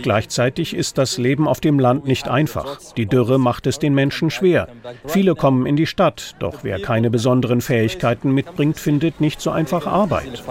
Gleichzeitig 0.02 0.74
ist 0.74 0.98
das 0.98 1.18
Leben 1.18 1.48
auf 1.48 1.60
dem 1.60 1.78
Land 1.78 2.06
nicht 2.06 2.28
einfach. 2.28 2.78
Die 2.96 3.06
Dürre 3.06 3.38
macht 3.38 3.66
es 3.66 3.78
den 3.78 3.94
Menschen 3.94 4.30
schwer. 4.30 4.68
Viele 5.06 5.34
kommen 5.34 5.66
in 5.66 5.76
die 5.76 5.86
Stadt, 5.86 6.34
doch 6.38 6.62
wer 6.62 6.80
keine 6.80 7.10
besonderen 7.10 7.60
Fähigkeiten 7.60 8.32
mitbringt, 8.32 8.78
findet 8.78 9.20
nicht 9.20 9.40
so 9.40 9.50
einfach 9.50 9.86
Arbeit. 9.86 10.42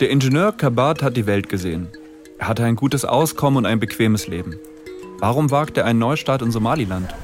Der 0.00 0.10
Ingenieur 0.10 0.52
Kabat 0.52 1.02
hat 1.02 1.16
die 1.16 1.26
Welt 1.26 1.48
gesehen. 1.48 1.88
Er 2.38 2.48
hatte 2.48 2.64
ein 2.64 2.76
gutes 2.76 3.04
Auskommen 3.04 3.58
und 3.58 3.66
ein 3.66 3.78
bequemes 3.78 4.26
Leben. 4.26 4.56
Warum 5.18 5.50
wagt 5.50 5.78
er 5.78 5.84
einen 5.84 6.00
Neustart 6.00 6.42
in 6.42 6.50
Somaliland? 6.50 7.14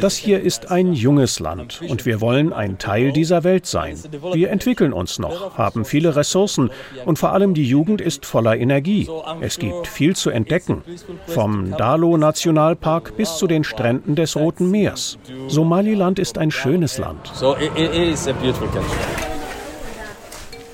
Das 0.00 0.16
hier 0.16 0.40
ist 0.40 0.70
ein 0.70 0.92
junges 0.92 1.38
Land 1.40 1.80
und 1.88 2.04
wir 2.04 2.20
wollen 2.20 2.52
ein 2.52 2.78
Teil 2.78 3.12
dieser 3.12 3.44
Welt 3.44 3.66
sein. 3.66 3.96
Wir 4.32 4.50
entwickeln 4.50 4.92
uns 4.92 5.18
noch, 5.18 5.56
haben 5.56 5.84
viele 5.84 6.16
Ressourcen 6.16 6.70
und 7.04 7.18
vor 7.18 7.32
allem 7.32 7.54
die 7.54 7.64
Jugend 7.64 8.00
ist 8.00 8.26
voller 8.26 8.56
Energie. 8.56 9.08
Es 9.40 9.58
gibt 9.58 9.86
viel 9.86 10.16
zu 10.16 10.30
entdecken, 10.30 10.82
vom 11.26 11.76
Dalo-Nationalpark 11.76 13.16
bis 13.16 13.36
zu 13.36 13.46
den 13.46 13.62
Stränden 13.62 14.16
des 14.16 14.36
Roten 14.36 14.70
Meers. 14.70 15.18
Somaliland 15.48 16.18
ist 16.18 16.38
ein 16.38 16.50
schönes 16.50 16.98
Land. 16.98 17.32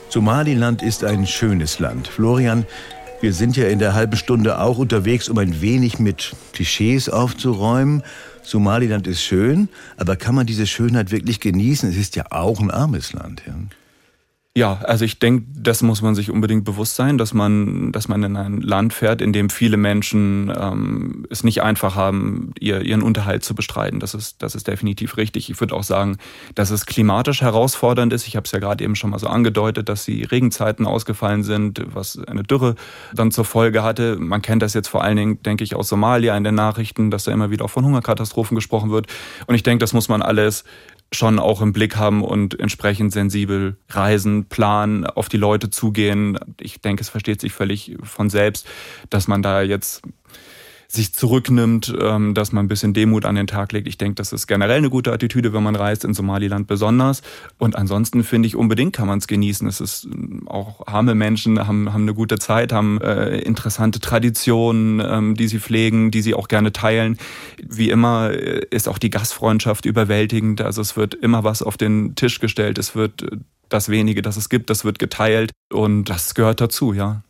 Somaliland 0.08 0.82
ist 0.82 1.04
ein 1.04 1.26
schönes 1.26 1.78
Land. 1.78 2.08
Florian, 2.08 2.66
wir 3.20 3.32
sind 3.34 3.56
ja 3.56 3.68
in 3.68 3.78
der 3.78 3.94
halben 3.94 4.16
Stunde 4.16 4.60
auch 4.60 4.78
unterwegs, 4.78 5.28
um 5.28 5.38
ein 5.38 5.60
wenig 5.60 5.98
mit 5.98 6.32
Klischees 6.52 7.08
aufzuräumen. 7.08 8.02
Somaliland 8.42 9.06
ist 9.06 9.22
schön, 9.22 9.68
aber 9.96 10.16
kann 10.16 10.34
man 10.34 10.46
diese 10.46 10.66
Schönheit 10.66 11.10
wirklich 11.10 11.40
genießen? 11.40 11.90
Es 11.90 11.96
ist 11.96 12.16
ja 12.16 12.24
auch 12.30 12.60
ein 12.60 12.70
armes 12.70 13.12
Land. 13.12 13.42
Ja. 13.46 13.54
Ja, 14.60 14.78
also 14.82 15.06
ich 15.06 15.18
denke, 15.18 15.46
das 15.56 15.82
muss 15.82 16.02
man 16.02 16.14
sich 16.14 16.30
unbedingt 16.30 16.66
bewusst 16.66 16.94
sein, 16.94 17.16
dass 17.16 17.32
man, 17.32 17.92
dass 17.92 18.08
man 18.08 18.22
in 18.22 18.36
ein 18.36 18.60
Land 18.60 18.92
fährt, 18.92 19.22
in 19.22 19.32
dem 19.32 19.48
viele 19.48 19.78
Menschen 19.78 20.52
ähm, 20.54 21.26
es 21.30 21.42
nicht 21.44 21.62
einfach 21.62 21.94
haben, 21.94 22.52
ihr, 22.60 22.82
ihren 22.82 23.00
Unterhalt 23.00 23.42
zu 23.42 23.54
bestreiten. 23.54 24.00
Das 24.00 24.12
ist, 24.12 24.42
das 24.42 24.54
ist 24.54 24.68
definitiv 24.68 25.16
richtig. 25.16 25.48
Ich 25.48 25.58
würde 25.60 25.74
auch 25.74 25.82
sagen, 25.82 26.18
dass 26.54 26.68
es 26.68 26.84
klimatisch 26.84 27.40
herausfordernd 27.40 28.12
ist. 28.12 28.26
Ich 28.26 28.36
habe 28.36 28.44
es 28.44 28.52
ja 28.52 28.58
gerade 28.58 28.84
eben 28.84 28.96
schon 28.96 29.08
mal 29.08 29.18
so 29.18 29.28
angedeutet, 29.28 29.88
dass 29.88 30.04
die 30.04 30.24
Regenzeiten 30.24 30.86
ausgefallen 30.86 31.42
sind, 31.42 31.82
was 31.94 32.18
eine 32.18 32.42
Dürre 32.42 32.74
dann 33.14 33.30
zur 33.30 33.46
Folge 33.46 33.82
hatte. 33.82 34.16
Man 34.16 34.42
kennt 34.42 34.60
das 34.60 34.74
jetzt 34.74 34.88
vor 34.88 35.02
allen 35.02 35.16
Dingen, 35.16 35.42
denke 35.42 35.64
ich, 35.64 35.74
aus 35.74 35.88
Somalia 35.88 36.36
in 36.36 36.44
den 36.44 36.54
Nachrichten, 36.54 37.10
dass 37.10 37.24
da 37.24 37.32
immer 37.32 37.50
wieder 37.50 37.64
auch 37.64 37.70
von 37.70 37.86
Hungerkatastrophen 37.86 38.56
gesprochen 38.56 38.90
wird. 38.90 39.06
Und 39.46 39.54
ich 39.54 39.62
denke, 39.62 39.80
das 39.80 39.94
muss 39.94 40.10
man 40.10 40.20
alles 40.20 40.64
schon 41.12 41.38
auch 41.38 41.60
im 41.60 41.72
Blick 41.72 41.96
haben 41.96 42.22
und 42.22 42.58
entsprechend 42.60 43.12
sensibel 43.12 43.76
reisen, 43.88 44.44
planen, 44.44 45.06
auf 45.06 45.28
die 45.28 45.36
Leute 45.36 45.70
zugehen. 45.70 46.38
Ich 46.60 46.80
denke, 46.80 47.02
es 47.02 47.08
versteht 47.08 47.40
sich 47.40 47.52
völlig 47.52 47.96
von 48.02 48.30
selbst, 48.30 48.66
dass 49.10 49.26
man 49.26 49.42
da 49.42 49.62
jetzt 49.62 50.02
sich 50.92 51.12
zurücknimmt, 51.12 51.94
ähm, 52.00 52.34
dass 52.34 52.50
man 52.50 52.64
ein 52.64 52.68
bisschen 52.68 52.92
Demut 52.92 53.24
an 53.24 53.36
den 53.36 53.46
Tag 53.46 53.70
legt. 53.70 53.86
Ich 53.86 53.96
denke, 53.96 54.16
das 54.16 54.32
ist 54.32 54.48
generell 54.48 54.78
eine 54.78 54.90
gute 54.90 55.12
Attitüde, 55.12 55.52
wenn 55.52 55.62
man 55.62 55.76
reist, 55.76 56.04
in 56.04 56.14
Somaliland 56.14 56.66
besonders. 56.66 57.22
Und 57.58 57.76
ansonsten 57.76 58.24
finde 58.24 58.48
ich, 58.48 58.56
unbedingt 58.56 58.96
kann 58.96 59.06
man 59.06 59.18
es 59.18 59.28
genießen. 59.28 59.68
Es 59.68 59.80
ist 59.80 60.06
ähm, 60.06 60.48
auch 60.48 60.86
arme 60.88 61.14
Menschen, 61.14 61.64
haben, 61.64 61.92
haben 61.92 62.02
eine 62.02 62.14
gute 62.14 62.38
Zeit, 62.38 62.72
haben 62.72 63.00
äh, 63.00 63.38
interessante 63.38 64.00
Traditionen, 64.00 65.00
ähm, 65.04 65.34
die 65.36 65.46
sie 65.46 65.60
pflegen, 65.60 66.10
die 66.10 66.22
sie 66.22 66.34
auch 66.34 66.48
gerne 66.48 66.72
teilen. 66.72 67.18
Wie 67.64 67.90
immer 67.90 68.30
äh, 68.30 68.66
ist 68.70 68.88
auch 68.88 68.98
die 68.98 69.10
Gastfreundschaft 69.10 69.86
überwältigend. 69.86 70.60
Also 70.60 70.80
es 70.80 70.96
wird 70.96 71.14
immer 71.14 71.44
was 71.44 71.62
auf 71.62 71.76
den 71.76 72.16
Tisch 72.16 72.40
gestellt. 72.40 72.78
Es 72.78 72.96
wird 72.96 73.22
äh, 73.22 73.36
das 73.68 73.90
wenige, 73.90 74.22
das 74.22 74.36
es 74.36 74.48
gibt, 74.48 74.70
das 74.70 74.84
wird 74.84 74.98
geteilt. 74.98 75.52
Und 75.72 76.06
das 76.06 76.34
gehört 76.34 76.60
dazu, 76.60 76.92
ja. 76.92 77.22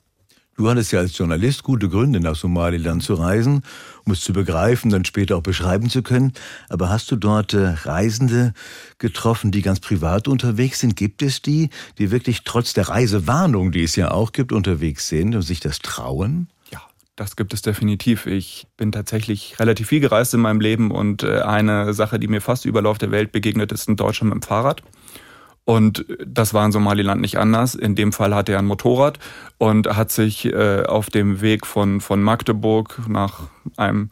Du 0.56 0.68
hattest 0.68 0.92
ja 0.92 1.00
als 1.00 1.16
Journalist 1.16 1.62
gute 1.62 1.88
Gründe, 1.88 2.20
nach 2.20 2.34
Somaliland 2.34 3.02
zu 3.02 3.14
reisen, 3.14 3.62
um 4.04 4.12
es 4.12 4.20
zu 4.20 4.34
begreifen, 4.34 4.90
dann 4.90 5.06
später 5.06 5.36
auch 5.36 5.42
beschreiben 5.42 5.88
zu 5.88 6.02
können. 6.02 6.34
Aber 6.68 6.90
hast 6.90 7.10
du 7.10 7.16
dort 7.16 7.54
äh, 7.54 7.68
Reisende 7.82 8.52
getroffen, 8.98 9.52
die 9.52 9.62
ganz 9.62 9.80
privat 9.80 10.28
unterwegs 10.28 10.80
sind? 10.80 10.96
Gibt 10.96 11.22
es 11.22 11.40
die, 11.40 11.70
die 11.96 12.10
wirklich 12.10 12.42
trotz 12.44 12.74
der 12.74 12.88
Reisewarnung, 12.90 13.72
die 13.72 13.84
es 13.84 13.96
ja 13.96 14.10
auch 14.10 14.32
gibt, 14.32 14.52
unterwegs 14.52 15.08
sind 15.08 15.34
und 15.34 15.42
sich 15.42 15.60
das 15.60 15.78
trauen? 15.78 16.48
Ja, 16.70 16.82
Das 17.16 17.36
gibt 17.36 17.54
es 17.54 17.62
definitiv. 17.62 18.26
Ich 18.26 18.66
bin 18.76 18.92
tatsächlich 18.92 19.58
relativ 19.60 19.88
viel 19.88 20.00
gereist 20.00 20.34
in 20.34 20.40
meinem 20.40 20.60
Leben 20.60 20.90
und 20.90 21.22
äh, 21.22 21.40
eine 21.40 21.94
Sache, 21.94 22.18
die 22.18 22.28
mir 22.28 22.42
fast 22.42 22.66
überall 22.66 22.86
auf 22.86 22.98
der 22.98 23.10
Welt 23.12 23.32
begegnet, 23.32 23.72
ist 23.72 23.88
ein 23.88 23.96
Deutscher 23.96 24.26
mit 24.26 24.34
dem 24.34 24.42
Fahrrad. 24.42 24.82
Und 25.64 26.04
das 26.26 26.52
war 26.54 26.64
in 26.64 26.72
Somaliland 26.72 27.20
nicht 27.20 27.38
anders. 27.38 27.74
In 27.74 27.94
dem 27.94 28.12
Fall 28.12 28.34
hatte 28.34 28.52
er 28.52 28.58
ein 28.58 28.66
Motorrad 28.66 29.18
und 29.58 29.94
hat 29.96 30.10
sich 30.10 30.46
äh, 30.46 30.84
auf 30.84 31.10
dem 31.10 31.40
Weg 31.40 31.66
von, 31.66 32.00
von 32.00 32.22
Magdeburg 32.22 33.00
nach 33.08 33.42
einem 33.76 34.08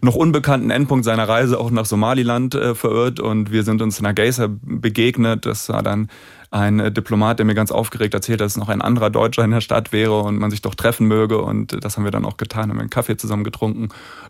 noch 0.00 0.14
unbekannten 0.14 0.70
Endpunkt 0.70 1.04
seiner 1.04 1.28
Reise 1.28 1.58
auch 1.58 1.70
nach 1.70 1.86
Somaliland 1.86 2.54
äh, 2.54 2.74
verirrt 2.74 3.20
und 3.20 3.50
wir 3.50 3.62
sind 3.62 3.82
uns 3.82 3.98
in 3.98 4.06
Hargeisa 4.06 4.48
begegnet. 4.48 5.46
Das 5.46 5.68
war 5.68 5.82
dann 5.82 6.08
ein 6.50 6.80
äh, 6.80 6.92
Diplomat, 6.92 7.38
der 7.38 7.46
mir 7.46 7.54
ganz 7.54 7.70
aufgeregt 7.70 8.14
erzählt, 8.14 8.40
dass 8.40 8.52
es 8.52 8.56
noch 8.56 8.68
ein 8.68 8.82
anderer 8.82 9.10
Deutscher 9.10 9.44
in 9.44 9.50
der 9.50 9.60
Stadt 9.60 9.92
wäre 9.92 10.20
und 10.20 10.38
man 10.38 10.50
sich 10.50 10.62
doch 10.62 10.74
treffen 10.74 11.06
möge. 11.06 11.42
Und 11.42 11.84
das 11.84 11.96
haben 11.96 12.04
wir 12.04 12.10
dann 12.10 12.24
auch 12.24 12.36
getan, 12.36 12.70
haben 12.70 12.80
einen 12.80 12.90
Kaffee 12.90 13.16
zusammen 13.16 13.44
getrunken. 13.44 13.88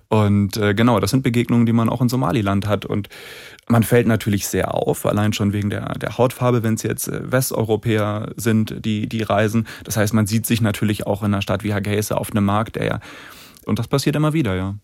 Und 0.08 0.56
äh, 0.56 0.74
genau, 0.74 1.00
das 1.00 1.10
sind 1.10 1.22
Begegnungen, 1.22 1.66
die 1.66 1.72
man 1.72 1.88
auch 1.88 2.00
in 2.00 2.08
Somaliland 2.08 2.66
hat. 2.66 2.84
Und 2.84 3.08
man 3.68 3.82
fällt 3.82 4.06
natürlich 4.06 4.48
sehr 4.48 4.74
auf, 4.74 5.06
allein 5.06 5.32
schon 5.32 5.52
wegen 5.52 5.70
der, 5.70 5.94
der 5.94 6.18
Hautfarbe, 6.18 6.62
wenn 6.62 6.74
es 6.74 6.82
jetzt 6.82 7.08
äh, 7.08 7.30
Westeuropäer 7.30 8.32
sind, 8.36 8.84
die, 8.84 9.08
die 9.08 9.22
reisen. 9.22 9.66
Das 9.84 9.96
heißt, 9.96 10.14
man 10.14 10.26
sieht 10.26 10.46
sich 10.46 10.60
natürlich 10.60 11.06
auch 11.06 11.22
in 11.22 11.32
einer 11.32 11.42
Stadt 11.42 11.64
wie 11.64 11.74
Hargeisa 11.74 12.16
auf 12.16 12.30
einem 12.30 12.44
Markt, 12.44 12.76
der 12.76 12.86
ja, 12.86 13.00
und 13.68 13.78
das 13.78 13.86
passiert 13.86 14.16
immer 14.16 14.32
wieder, 14.32 14.56
ja. 14.56 14.76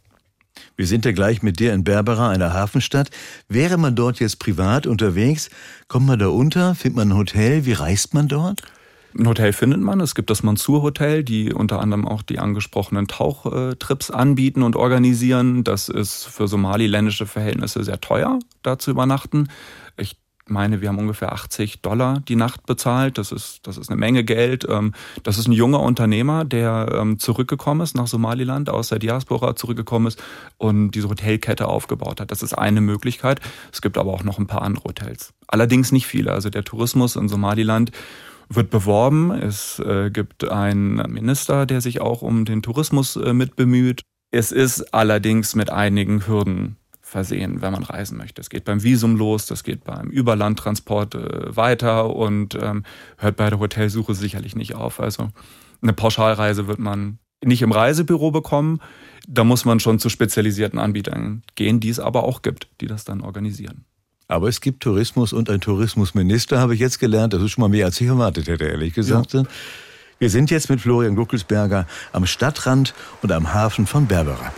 Wir 0.76 0.87
sind 0.87 1.04
ja 1.04 1.12
gleich 1.12 1.42
mit 1.42 1.61
dir 1.61 1.73
in 1.73 1.84
Berbera, 1.84 2.30
einer 2.30 2.52
Hafenstadt. 2.52 3.11
Wäre 3.49 3.76
man 3.76 3.94
dort 3.94 4.20
jetzt 4.20 4.38
privat 4.38 4.87
unterwegs, 4.87 5.50
kommt 5.88 6.06
man 6.06 6.18
da 6.18 6.28
unter, 6.28 6.75
findet 6.75 6.96
man 6.96 7.11
ein 7.11 7.16
Hotel, 7.16 7.64
wie 7.64 7.73
reist 7.73 8.14
man 8.14 8.28
dort? 8.28 8.62
Ein 9.16 9.28
Hotel 9.28 9.52
findet 9.52 9.80
man. 9.80 10.00
Es 10.00 10.16
gibt 10.16 10.28
das 10.28 10.42
Mansur 10.42 10.82
Hotel, 10.82 11.23
die 11.23 11.52
unter 11.52 11.78
anderem 11.78 12.06
auch 12.06 12.23
die 12.23 12.40
angesprochenen 12.40 13.06
Tauchtrips 13.06 14.11
anbieten 14.11 14.62
und 14.62 14.75
organisieren. 14.75 15.62
Das 15.62 15.88
ist 15.88 16.25
für 16.25 16.49
somaliländische 16.49 17.26
Verhältnisse 17.26 17.84
sehr 17.84 18.00
teuer, 18.00 18.40
da 18.62 18.76
zu 18.76 18.90
übernachten. 18.90 19.49
Ich 19.96 20.16
meine, 20.46 20.80
wir 20.80 20.88
haben 20.88 20.98
ungefähr 20.98 21.32
80 21.32 21.80
Dollar 21.82 22.20
die 22.28 22.36
Nacht 22.36 22.66
bezahlt. 22.66 23.18
Das 23.18 23.32
ist, 23.32 23.66
das 23.66 23.76
ist 23.76 23.90
eine 23.90 23.98
Menge 23.98 24.24
Geld. 24.24 24.66
Ähm, 24.68 24.92
das 25.22 25.38
ist 25.38 25.48
ein 25.48 25.52
junger 25.52 25.80
Unternehmer, 25.80 26.44
der 26.44 26.88
ähm, 26.92 27.18
zurückgekommen 27.18 27.80
ist 27.80 27.94
nach 27.94 28.06
Somaliland, 28.06 28.68
aus 28.68 28.88
der 28.88 28.98
Diaspora 28.98 29.56
zurückgekommen 29.56 30.06
ist 30.06 30.22
und 30.58 30.92
diese 30.92 31.08
Hotelkette 31.08 31.68
aufgebaut 31.68 32.20
hat. 32.20 32.30
Das 32.30 32.42
ist 32.42 32.54
eine 32.54 32.80
Möglichkeit. 32.80 33.40
Es 33.72 33.82
gibt 33.82 33.98
aber 33.98 34.12
auch 34.12 34.24
noch 34.24 34.38
ein 34.38 34.46
paar 34.46 34.62
andere 34.62 34.84
Hotels. 34.84 35.32
Allerdings 35.46 35.92
nicht 35.92 36.06
viele. 36.06 36.32
Also 36.32 36.50
der 36.50 36.64
Tourismus 36.64 37.16
in 37.16 37.28
Somaliland 37.28 37.90
wird 38.48 38.70
beworben. 38.70 39.30
Es 39.30 39.78
äh, 39.78 40.10
gibt 40.10 40.50
einen 40.50 40.96
Minister, 41.10 41.66
der 41.66 41.80
sich 41.80 42.00
auch 42.00 42.22
um 42.22 42.44
den 42.44 42.62
Tourismus 42.62 43.16
äh, 43.16 43.32
mit 43.32 43.56
bemüht. 43.56 44.02
Es 44.30 44.52
ist 44.52 44.92
allerdings 44.92 45.54
mit 45.54 45.70
einigen 45.70 46.26
Hürden 46.26 46.76
versehen, 47.14 47.62
wenn 47.62 47.71
man 47.71 47.85
reisen 47.85 48.18
möchte. 48.18 48.40
Es 48.40 48.50
geht 48.50 48.64
beim 48.64 48.83
Visum 48.83 49.14
los, 49.14 49.47
das 49.47 49.62
geht 49.62 49.85
beim 49.85 50.09
Überlandtransport 50.09 51.14
äh, 51.14 51.54
weiter 51.54 52.12
und 52.12 52.59
ähm, 52.61 52.83
hört 53.18 53.37
bei 53.37 53.49
der 53.49 53.61
Hotelsuche 53.61 54.16
sicherlich 54.16 54.56
nicht 54.56 54.75
auf. 54.75 54.99
Also 54.99 55.28
eine 55.80 55.92
Pauschalreise 55.92 56.66
wird 56.66 56.80
man 56.80 57.18
nicht 57.44 57.62
im 57.62 57.71
Reisebüro 57.71 58.33
bekommen. 58.33 58.80
Da 59.28 59.44
muss 59.44 59.64
man 59.64 59.78
schon 59.78 60.00
zu 60.00 60.09
spezialisierten 60.09 60.80
Anbietern 60.80 61.44
gehen, 61.54 61.78
die 61.78 61.88
es 61.88 62.00
aber 62.00 62.25
auch 62.25 62.42
gibt, 62.42 62.66
die 62.80 62.88
das 62.88 63.04
dann 63.04 63.21
organisieren. 63.21 63.85
Aber 64.26 64.49
es 64.49 64.61
gibt 64.61 64.83
Tourismus 64.83 65.33
und 65.33 65.49
ein 65.49 65.61
Tourismusminister, 65.61 66.59
habe 66.59 66.75
ich 66.75 66.80
jetzt 66.80 66.99
gelernt. 66.99 67.33
Das 67.33 67.42
ist 67.42 67.52
schon 67.52 67.62
mal 67.62 67.68
mehr, 67.68 67.87
als 67.87 68.00
ich 68.00 68.09
erwartet 68.09 68.49
hätte, 68.49 68.64
ehrlich 68.64 68.92
gesagt. 68.92 69.35
Ja. 69.35 69.44
Wir 70.18 70.30
sind 70.30 70.50
jetzt 70.50 70.68
mit 70.68 70.80
Florian 70.80 71.14
Guckelsberger 71.14 71.87
am 72.12 72.26
Stadtrand 72.26 72.92
und 73.23 73.30
am 73.30 73.54
Hafen 73.54 73.87
von 73.87 74.09
Berbera. 74.09 74.52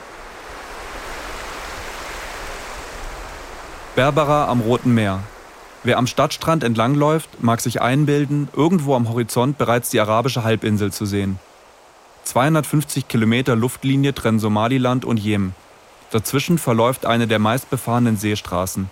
Berbera 3.96 4.48
am 4.48 4.60
Roten 4.60 4.92
Meer. 4.92 5.20
Wer 5.82 5.96
am 5.96 6.06
Stadtstrand 6.06 6.62
entlangläuft, 6.62 7.42
mag 7.42 7.62
sich 7.62 7.80
einbilden, 7.80 8.50
irgendwo 8.54 8.94
am 8.94 9.08
Horizont 9.08 9.56
bereits 9.56 9.88
die 9.88 9.98
arabische 9.98 10.44
Halbinsel 10.44 10.92
zu 10.92 11.06
sehen. 11.06 11.38
250 12.24 13.08
Kilometer 13.08 13.56
Luftlinie 13.56 14.12
trennen 14.12 14.38
Somaliland 14.38 15.06
und 15.06 15.16
Jemen. 15.16 15.54
Dazwischen 16.10 16.58
verläuft 16.58 17.06
eine 17.06 17.26
der 17.26 17.38
meistbefahrenen 17.38 18.18
Seestraßen. 18.18 18.90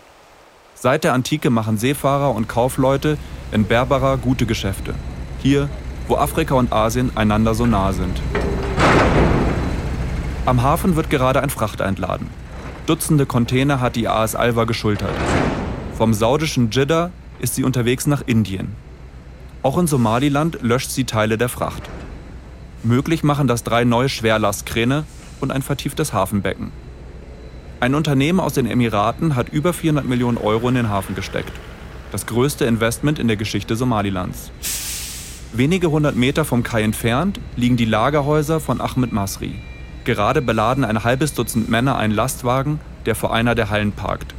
Seit 0.74 1.04
der 1.04 1.12
Antike 1.12 1.50
machen 1.50 1.76
Seefahrer 1.76 2.34
und 2.34 2.48
Kaufleute 2.48 3.18
in 3.52 3.66
Berbera 3.66 4.16
gute 4.16 4.46
Geschäfte. 4.46 4.94
Hier, 5.42 5.68
wo 6.08 6.16
Afrika 6.16 6.54
und 6.54 6.72
Asien 6.72 7.14
einander 7.14 7.54
so 7.54 7.66
nah 7.66 7.92
sind. 7.92 8.22
Am 10.46 10.62
Hafen 10.62 10.96
wird 10.96 11.10
gerade 11.10 11.42
ein 11.42 11.50
Frachter 11.50 11.84
entladen. 11.84 12.30
Dutzende 12.86 13.24
Container 13.24 13.80
hat 13.80 13.96
die 13.96 14.08
AS 14.08 14.34
Alva 14.34 14.64
geschultert. 14.64 15.14
Vom 15.96 16.12
saudischen 16.12 16.70
Jeddah 16.70 17.12
ist 17.38 17.54
sie 17.54 17.64
unterwegs 17.64 18.06
nach 18.06 18.22
Indien. 18.26 18.74
Auch 19.62 19.78
in 19.78 19.86
Somaliland 19.86 20.58
löscht 20.60 20.90
sie 20.90 21.04
Teile 21.04 21.38
der 21.38 21.48
Fracht. 21.48 21.82
Möglich 22.82 23.22
machen 23.24 23.48
das 23.48 23.64
drei 23.64 23.84
neue 23.84 24.10
Schwerlastkräne 24.10 25.04
und 25.40 25.50
ein 25.50 25.62
vertieftes 25.62 26.12
Hafenbecken. 26.12 26.72
Ein 27.80 27.94
Unternehmen 27.94 28.38
aus 28.38 28.52
den 28.52 28.66
Emiraten 28.66 29.34
hat 29.34 29.48
über 29.48 29.72
400 29.72 30.04
Millionen 30.04 30.36
Euro 30.36 30.68
in 30.68 30.74
den 30.74 30.90
Hafen 30.90 31.14
gesteckt. 31.14 31.52
Das 32.12 32.26
größte 32.26 32.66
Investment 32.66 33.18
in 33.18 33.28
der 33.28 33.38
Geschichte 33.38 33.76
Somalilands. 33.76 34.50
Wenige 35.54 35.90
hundert 35.90 36.16
Meter 36.16 36.44
vom 36.44 36.62
Kai 36.62 36.82
entfernt 36.82 37.40
liegen 37.56 37.78
die 37.78 37.86
Lagerhäuser 37.86 38.60
von 38.60 38.82
Ahmed 38.82 39.12
Masri. 39.12 39.54
Gerade 40.04 40.42
beladen 40.42 40.84
ein 40.84 41.02
halbes 41.02 41.32
Dutzend 41.32 41.70
Männer 41.70 41.96
einen 41.96 42.14
Lastwagen, 42.14 42.78
der 43.06 43.14
vor 43.14 43.32
einer 43.32 43.54
der 43.54 43.70
Hallen 43.70 43.92
parkt. 43.92 44.34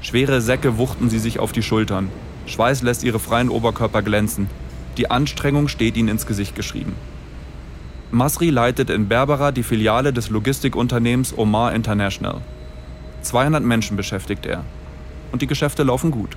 Schwere 0.00 0.40
Säcke 0.40 0.76
wuchten 0.76 1.08
sie 1.08 1.18
sich 1.18 1.38
auf 1.38 1.52
die 1.52 1.62
Schultern. 1.62 2.10
Schweiß 2.46 2.82
lässt 2.82 3.04
ihre 3.04 3.18
freien 3.18 3.48
Oberkörper 3.48 4.02
glänzen. 4.02 4.48
Die 4.96 5.10
Anstrengung 5.10 5.68
steht 5.68 5.96
ihnen 5.96 6.08
ins 6.08 6.26
Gesicht 6.26 6.56
geschrieben. 6.56 6.94
Masri 8.10 8.50
leitet 8.50 8.90
in 8.90 9.06
Berbera 9.06 9.52
die 9.52 9.62
Filiale 9.62 10.12
des 10.12 10.30
Logistikunternehmens 10.30 11.36
Omar 11.36 11.74
International. 11.74 12.40
200 13.22 13.62
Menschen 13.62 13.96
beschäftigt 13.96 14.46
er. 14.46 14.64
Und 15.30 15.42
die 15.42 15.46
Geschäfte 15.46 15.82
laufen 15.82 16.10
gut. 16.10 16.36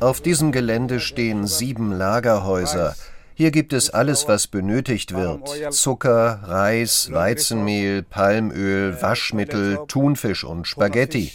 Auf 0.00 0.20
diesem 0.20 0.52
Gelände 0.52 1.00
stehen 1.00 1.46
sieben 1.46 1.92
Lagerhäuser. 1.92 2.94
Hier 3.38 3.50
gibt 3.50 3.74
es 3.74 3.90
alles, 3.90 4.28
was 4.28 4.46
benötigt 4.46 5.12
wird. 5.12 5.74
Zucker, 5.74 6.40
Reis, 6.44 7.10
Weizenmehl, 7.12 8.02
Palmöl, 8.02 8.96
Waschmittel, 9.02 9.80
Thunfisch 9.88 10.42
und 10.42 10.66
Spaghetti. 10.66 11.32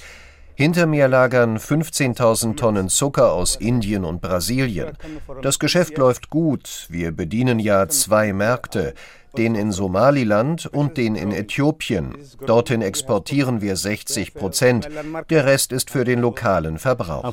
Hinter 0.55 0.87
mir 0.87 1.07
lagern 1.07 1.59
15.000 1.59 2.55
Tonnen 2.55 2.89
Zucker 2.89 3.31
aus 3.31 3.55
Indien 3.55 4.03
und 4.03 4.19
Brasilien. 4.19 4.97
Das 5.43 5.59
Geschäft 5.59 5.95
läuft 5.99 6.31
gut. 6.31 6.87
Wir 6.89 7.11
bedienen 7.11 7.59
ja 7.59 7.87
zwei 7.87 8.33
Märkte, 8.33 8.95
den 9.37 9.53
in 9.53 9.71
Somaliland 9.71 10.65
und 10.65 10.97
den 10.97 11.15
in 11.15 11.31
Äthiopien. 11.31 12.15
Dorthin 12.43 12.81
exportieren 12.81 13.61
wir 13.61 13.75
60 13.75 14.33
Prozent. 14.33 14.89
Der 15.29 15.45
Rest 15.45 15.71
ist 15.71 15.91
für 15.91 16.03
den 16.03 16.19
lokalen 16.19 16.79
Verbrauch. 16.79 17.23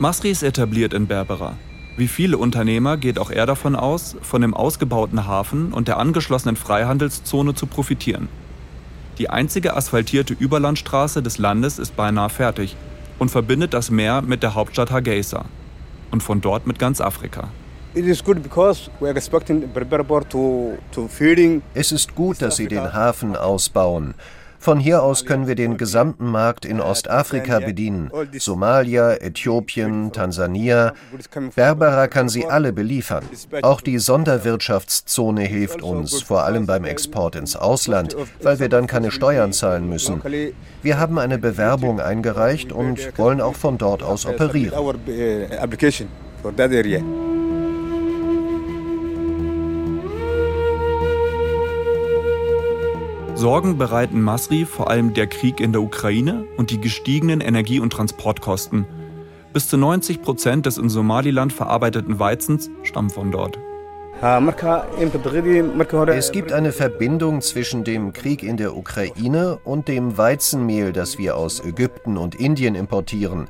Masri 0.00 0.30
ist 0.32 0.42
etabliert 0.42 0.92
in 0.94 1.06
Berbera. 1.06 1.56
Wie 1.98 2.06
viele 2.06 2.38
Unternehmer 2.38 2.96
geht 2.96 3.18
auch 3.18 3.28
er 3.28 3.44
davon 3.44 3.74
aus, 3.74 4.14
von 4.22 4.40
dem 4.40 4.54
ausgebauten 4.54 5.26
Hafen 5.26 5.72
und 5.72 5.88
der 5.88 5.98
angeschlossenen 5.98 6.54
Freihandelszone 6.54 7.56
zu 7.56 7.66
profitieren. 7.66 8.28
Die 9.18 9.30
einzige 9.30 9.74
asphaltierte 9.74 10.32
Überlandstraße 10.32 11.24
des 11.24 11.38
Landes 11.38 11.80
ist 11.80 11.96
beinahe 11.96 12.30
fertig 12.30 12.76
und 13.18 13.32
verbindet 13.32 13.74
das 13.74 13.90
Meer 13.90 14.22
mit 14.22 14.44
der 14.44 14.54
Hauptstadt 14.54 14.92
Hargeisa 14.92 15.46
und 16.12 16.22
von 16.22 16.40
dort 16.40 16.68
mit 16.68 16.78
ganz 16.78 17.00
Afrika. 17.00 17.48
Es 21.74 21.90
ist 21.90 22.14
gut, 22.14 22.40
dass 22.40 22.56
sie 22.56 22.68
den 22.68 22.92
Hafen 22.92 23.34
ausbauen. 23.34 24.14
Von 24.58 24.80
hier 24.80 25.02
aus 25.02 25.24
können 25.24 25.46
wir 25.46 25.54
den 25.54 25.76
gesamten 25.76 26.26
Markt 26.30 26.64
in 26.64 26.80
Ostafrika 26.80 27.60
bedienen. 27.60 28.10
Somalia, 28.38 29.14
Äthiopien, 29.14 30.12
Tansania. 30.12 30.94
Berbera 31.54 32.08
kann 32.08 32.28
sie 32.28 32.46
alle 32.46 32.72
beliefern. 32.72 33.24
Auch 33.62 33.80
die 33.80 33.98
Sonderwirtschaftszone 33.98 35.42
hilft 35.42 35.82
uns, 35.82 36.22
vor 36.22 36.44
allem 36.44 36.66
beim 36.66 36.84
Export 36.84 37.36
ins 37.36 37.56
Ausland, 37.56 38.16
weil 38.42 38.58
wir 38.58 38.68
dann 38.68 38.86
keine 38.86 39.10
Steuern 39.10 39.52
zahlen 39.52 39.88
müssen. 39.88 40.22
Wir 40.82 40.98
haben 40.98 41.18
eine 41.18 41.38
Bewerbung 41.38 42.00
eingereicht 42.00 42.72
und 42.72 43.16
wollen 43.18 43.40
auch 43.40 43.54
von 43.54 43.78
dort 43.78 44.02
aus 44.02 44.26
operieren. 44.26 44.74
Sorgen 53.38 53.78
bereiten 53.78 54.20
Masri 54.20 54.64
vor 54.64 54.90
allem 54.90 55.14
der 55.14 55.28
Krieg 55.28 55.60
in 55.60 55.70
der 55.70 55.80
Ukraine 55.80 56.44
und 56.56 56.70
die 56.70 56.80
gestiegenen 56.80 57.40
Energie- 57.40 57.78
und 57.78 57.92
Transportkosten. 57.92 58.84
Bis 59.52 59.68
zu 59.68 59.76
90 59.76 60.22
Prozent 60.22 60.66
des 60.66 60.76
in 60.76 60.88
Somaliland 60.88 61.52
verarbeiteten 61.52 62.18
Weizens 62.18 62.68
stammen 62.82 63.10
von 63.10 63.30
dort. 63.30 63.56
Es 64.20 66.32
gibt 66.32 66.52
eine 66.52 66.72
Verbindung 66.72 67.40
zwischen 67.40 67.84
dem 67.84 68.12
Krieg 68.12 68.42
in 68.42 68.56
der 68.56 68.76
Ukraine 68.76 69.60
und 69.62 69.86
dem 69.86 70.18
Weizenmehl, 70.18 70.92
das 70.92 71.18
wir 71.18 71.36
aus 71.36 71.64
Ägypten 71.64 72.16
und 72.16 72.34
Indien 72.34 72.74
importieren. 72.74 73.46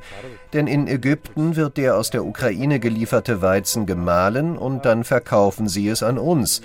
Denn 0.53 0.67
in 0.67 0.87
Ägypten 0.87 1.57
wird 1.57 1.79
der 1.79 1.97
aus 1.97 2.11
der 2.11 2.27
Ukraine 2.27 2.79
gelieferte 2.79 3.41
Weizen 3.41 3.87
gemahlen 3.87 4.59
und 4.59 4.85
dann 4.85 5.05
verkaufen 5.05 5.67
sie 5.67 5.89
es 5.89 6.03
an 6.03 6.19
uns. 6.19 6.61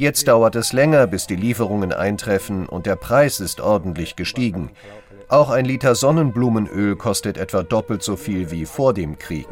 Jetzt 0.00 0.28
dauert 0.28 0.56
es 0.56 0.72
länger, 0.72 1.06
bis 1.06 1.26
die 1.26 1.36
Lieferungen 1.36 1.92
eintreffen 1.92 2.64
und 2.64 2.86
der 2.86 2.96
Preis 2.96 3.38
ist 3.38 3.60
ordentlich 3.60 4.16
gestiegen. 4.16 4.70
Auch 5.28 5.50
ein 5.50 5.66
Liter 5.66 5.94
Sonnenblumenöl 5.94 6.96
kostet 6.96 7.36
etwa 7.36 7.62
doppelt 7.62 8.02
so 8.02 8.16
viel 8.16 8.50
wie 8.50 8.64
vor 8.64 8.94
dem 8.94 9.18
Krieg. 9.18 9.46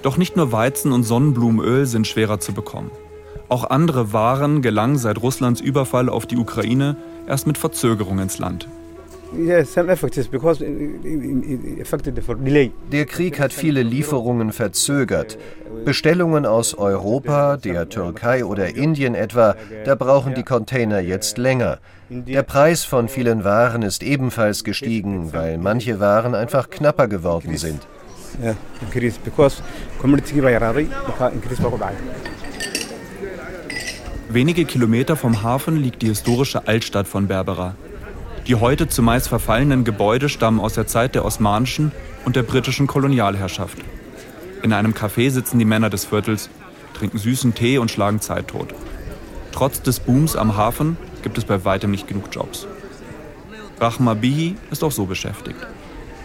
Doch 0.00 0.16
nicht 0.16 0.34
nur 0.34 0.50
Weizen 0.50 0.92
und 0.92 1.02
Sonnenblumenöl 1.02 1.84
sind 1.84 2.06
schwerer 2.06 2.40
zu 2.40 2.54
bekommen. 2.54 2.90
Auch 3.50 3.68
andere 3.68 4.14
Waren 4.14 4.62
gelangen 4.62 4.96
seit 4.96 5.20
Russlands 5.20 5.60
Überfall 5.60 6.08
auf 6.08 6.24
die 6.24 6.38
Ukraine 6.38 6.96
erst 7.28 7.46
mit 7.46 7.58
Verzögerung 7.58 8.18
ins 8.18 8.38
Land. 8.38 8.66
Der 12.92 13.06
Krieg 13.06 13.40
hat 13.40 13.52
viele 13.52 13.82
Lieferungen 13.82 14.52
verzögert. 14.52 15.38
Bestellungen 15.84 16.46
aus 16.46 16.74
Europa, 16.74 17.56
der 17.56 17.88
Türkei 17.88 18.44
oder 18.44 18.76
Indien 18.76 19.14
etwa, 19.14 19.56
da 19.84 19.94
brauchen 19.94 20.34
die 20.34 20.42
Container 20.42 21.00
jetzt 21.00 21.38
länger. 21.38 21.78
Der 22.10 22.42
Preis 22.42 22.84
von 22.84 23.08
vielen 23.08 23.42
Waren 23.42 23.82
ist 23.82 24.02
ebenfalls 24.02 24.64
gestiegen, 24.64 25.32
weil 25.32 25.56
manche 25.56 25.98
Waren 25.98 26.34
einfach 26.34 26.68
knapper 26.68 27.08
geworden 27.08 27.56
sind. 27.56 27.86
Wenige 34.28 34.64
Kilometer 34.64 35.16
vom 35.16 35.42
Hafen 35.42 35.76
liegt 35.76 36.02
die 36.02 36.08
historische 36.08 36.66
Altstadt 36.66 37.06
von 37.06 37.28
Berbera. 37.28 37.74
Die 38.48 38.56
heute 38.56 38.88
zumeist 38.88 39.28
verfallenen 39.28 39.84
Gebäude 39.84 40.28
stammen 40.28 40.58
aus 40.58 40.72
der 40.72 40.88
Zeit 40.88 41.14
der 41.14 41.24
osmanischen 41.24 41.92
und 42.24 42.34
der 42.34 42.42
britischen 42.42 42.88
Kolonialherrschaft. 42.88 43.78
In 44.62 44.72
einem 44.72 44.94
Café 44.94 45.30
sitzen 45.30 45.60
die 45.60 45.64
Männer 45.64 45.90
des 45.90 46.06
Viertels, 46.06 46.50
trinken 46.94 47.18
süßen 47.18 47.54
Tee 47.54 47.78
und 47.78 47.92
schlagen 47.92 48.20
Zeit 48.20 48.48
tot. 48.48 48.74
Trotz 49.52 49.80
des 49.82 50.00
Booms 50.00 50.34
am 50.34 50.56
Hafen 50.56 50.96
gibt 51.22 51.38
es 51.38 51.44
bei 51.44 51.64
weitem 51.64 51.92
nicht 51.92 52.08
genug 52.08 52.24
Jobs. 52.32 52.66
Rahma 53.78 54.14
Bihi 54.14 54.56
ist 54.72 54.82
auch 54.82 54.90
so 54.90 55.06
beschäftigt. 55.06 55.58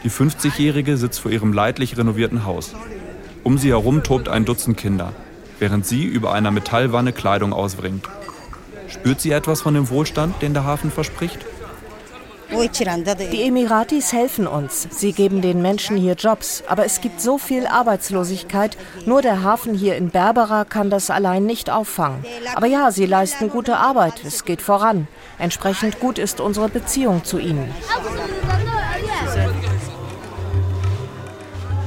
Die 0.03 0.09
50-Jährige 0.09 0.97
sitzt 0.97 1.19
vor 1.19 1.29
ihrem 1.31 1.53
leidlich 1.53 1.97
renovierten 1.97 2.45
Haus. 2.45 2.73
Um 3.43 3.59
sie 3.59 3.69
herum 3.69 4.01
tobt 4.01 4.27
ein 4.27 4.45
Dutzend 4.45 4.77
Kinder, 4.77 5.13
während 5.59 5.85
sie 5.85 6.03
über 6.03 6.33
einer 6.33 6.49
Metallwanne 6.49 7.13
Kleidung 7.13 7.53
ausbringt. 7.53 8.07
Spürt 8.87 9.21
sie 9.21 9.31
etwas 9.31 9.61
von 9.61 9.75
dem 9.75 9.89
Wohlstand, 9.89 10.41
den 10.41 10.53
der 10.53 10.63
Hafen 10.63 10.89
verspricht? 10.89 11.45
Die 12.49 13.43
Emiratis 13.43 14.13
helfen 14.13 14.47
uns. 14.47 14.87
Sie 14.91 15.11
geben 15.11 15.41
den 15.41 15.61
Menschen 15.61 15.97
hier 15.97 16.13
Jobs. 16.13 16.63
Aber 16.67 16.85
es 16.85 17.01
gibt 17.01 17.19
so 17.19 17.37
viel 17.37 17.67
Arbeitslosigkeit. 17.67 18.77
Nur 19.05 19.21
der 19.21 19.43
Hafen 19.43 19.73
hier 19.73 19.97
in 19.97 20.09
Berbera 20.09 20.63
kann 20.63 20.89
das 20.89 21.09
allein 21.09 21.45
nicht 21.45 21.69
auffangen. 21.69 22.25
Aber 22.55 22.67
ja, 22.67 22.91
sie 22.91 23.05
leisten 23.05 23.49
gute 23.49 23.77
Arbeit. 23.77 24.23
Es 24.25 24.45
geht 24.45 24.61
voran. 24.61 25.07
Entsprechend 25.37 25.99
gut 25.99 26.17
ist 26.17 26.39
unsere 26.39 26.69
Beziehung 26.69 27.23
zu 27.23 27.37
ihnen. 27.37 27.69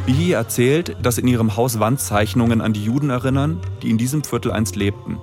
Bihi 0.06 0.32
erzählt, 0.32 0.96
dass 1.02 1.18
in 1.18 1.28
ihrem 1.28 1.56
Haus 1.56 1.80
Wandzeichnungen 1.80 2.60
an 2.60 2.72
die 2.72 2.84
Juden 2.84 3.10
erinnern, 3.10 3.60
die 3.82 3.90
in 3.90 3.98
diesem 3.98 4.24
Viertel 4.24 4.52
einst 4.52 4.76
lebten. 4.76 5.18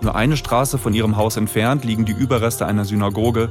Nur 0.00 0.14
eine 0.14 0.36
Straße 0.36 0.78
von 0.78 0.94
ihrem 0.94 1.16
Haus 1.16 1.36
entfernt 1.36 1.84
liegen 1.84 2.04
die 2.04 2.12
Überreste 2.12 2.66
einer 2.66 2.84
Synagoge, 2.84 3.50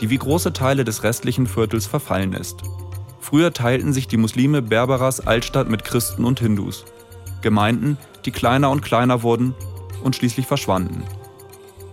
die 0.00 0.10
wie 0.10 0.18
große 0.18 0.52
Teile 0.52 0.84
des 0.84 1.02
restlichen 1.02 1.46
Viertels 1.46 1.86
verfallen 1.86 2.32
ist. 2.32 2.62
Früher 3.20 3.52
teilten 3.52 3.92
sich 3.92 4.08
die 4.08 4.16
Muslime 4.16 4.62
Berberas 4.62 5.26
Altstadt 5.26 5.68
mit 5.68 5.84
Christen 5.84 6.24
und 6.24 6.40
Hindus. 6.40 6.84
Gemeinden, 7.42 7.98
die 8.24 8.30
kleiner 8.30 8.70
und 8.70 8.82
kleiner 8.82 9.22
wurden 9.22 9.54
und 10.02 10.16
schließlich 10.16 10.46
verschwanden. 10.46 11.04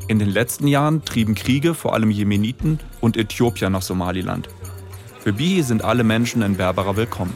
In 0.07 0.19
den 0.19 0.29
letzten 0.29 0.67
Jahren 0.67 1.03
trieben 1.03 1.35
Kriege 1.35 1.73
vor 1.73 1.93
allem 1.93 2.11
Jemeniten 2.11 2.79
und 3.01 3.17
Äthiopier 3.17 3.69
nach 3.69 3.81
Somaliland. 3.81 4.47
Für 5.19 5.33
Bihi 5.33 5.63
sind 5.63 5.83
alle 5.83 6.03
Menschen 6.03 6.41
in 6.41 6.57
Berbera 6.57 6.95
willkommen. 6.95 7.33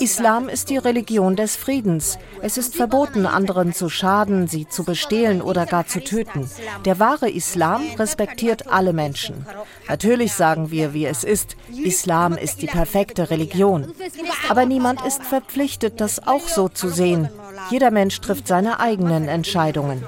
Islam 0.00 0.48
ist 0.48 0.70
die 0.70 0.78
Religion 0.78 1.36
des 1.36 1.56
Friedens. 1.56 2.18
Es 2.40 2.56
ist 2.56 2.74
verboten, 2.74 3.26
anderen 3.26 3.74
zu 3.74 3.90
schaden, 3.90 4.48
sie 4.48 4.66
zu 4.66 4.84
bestehlen 4.84 5.42
oder 5.42 5.66
gar 5.66 5.86
zu 5.86 6.02
töten. 6.02 6.48
Der 6.86 6.98
wahre 6.98 7.28
Islam 7.28 7.82
respektiert 7.98 8.68
alle 8.68 8.94
Menschen. 8.94 9.44
Natürlich 9.88 10.32
sagen 10.32 10.70
wir, 10.70 10.94
wie 10.94 11.04
es 11.04 11.22
ist. 11.22 11.56
Islam 11.68 12.38
ist 12.38 12.62
die 12.62 12.66
perfekte 12.66 13.28
Religion. 13.30 13.92
Aber 14.48 14.64
niemand 14.64 15.04
ist 15.04 15.22
verpflichtet, 15.22 16.00
das 16.00 16.26
auch 16.26 16.48
so 16.48 16.68
zu 16.68 16.88
sehen. 16.88 17.28
Jeder 17.70 17.90
Mensch 17.90 18.20
trifft 18.20 18.48
seine 18.48 18.80
eigenen 18.80 19.28
Entscheidungen. 19.28 20.02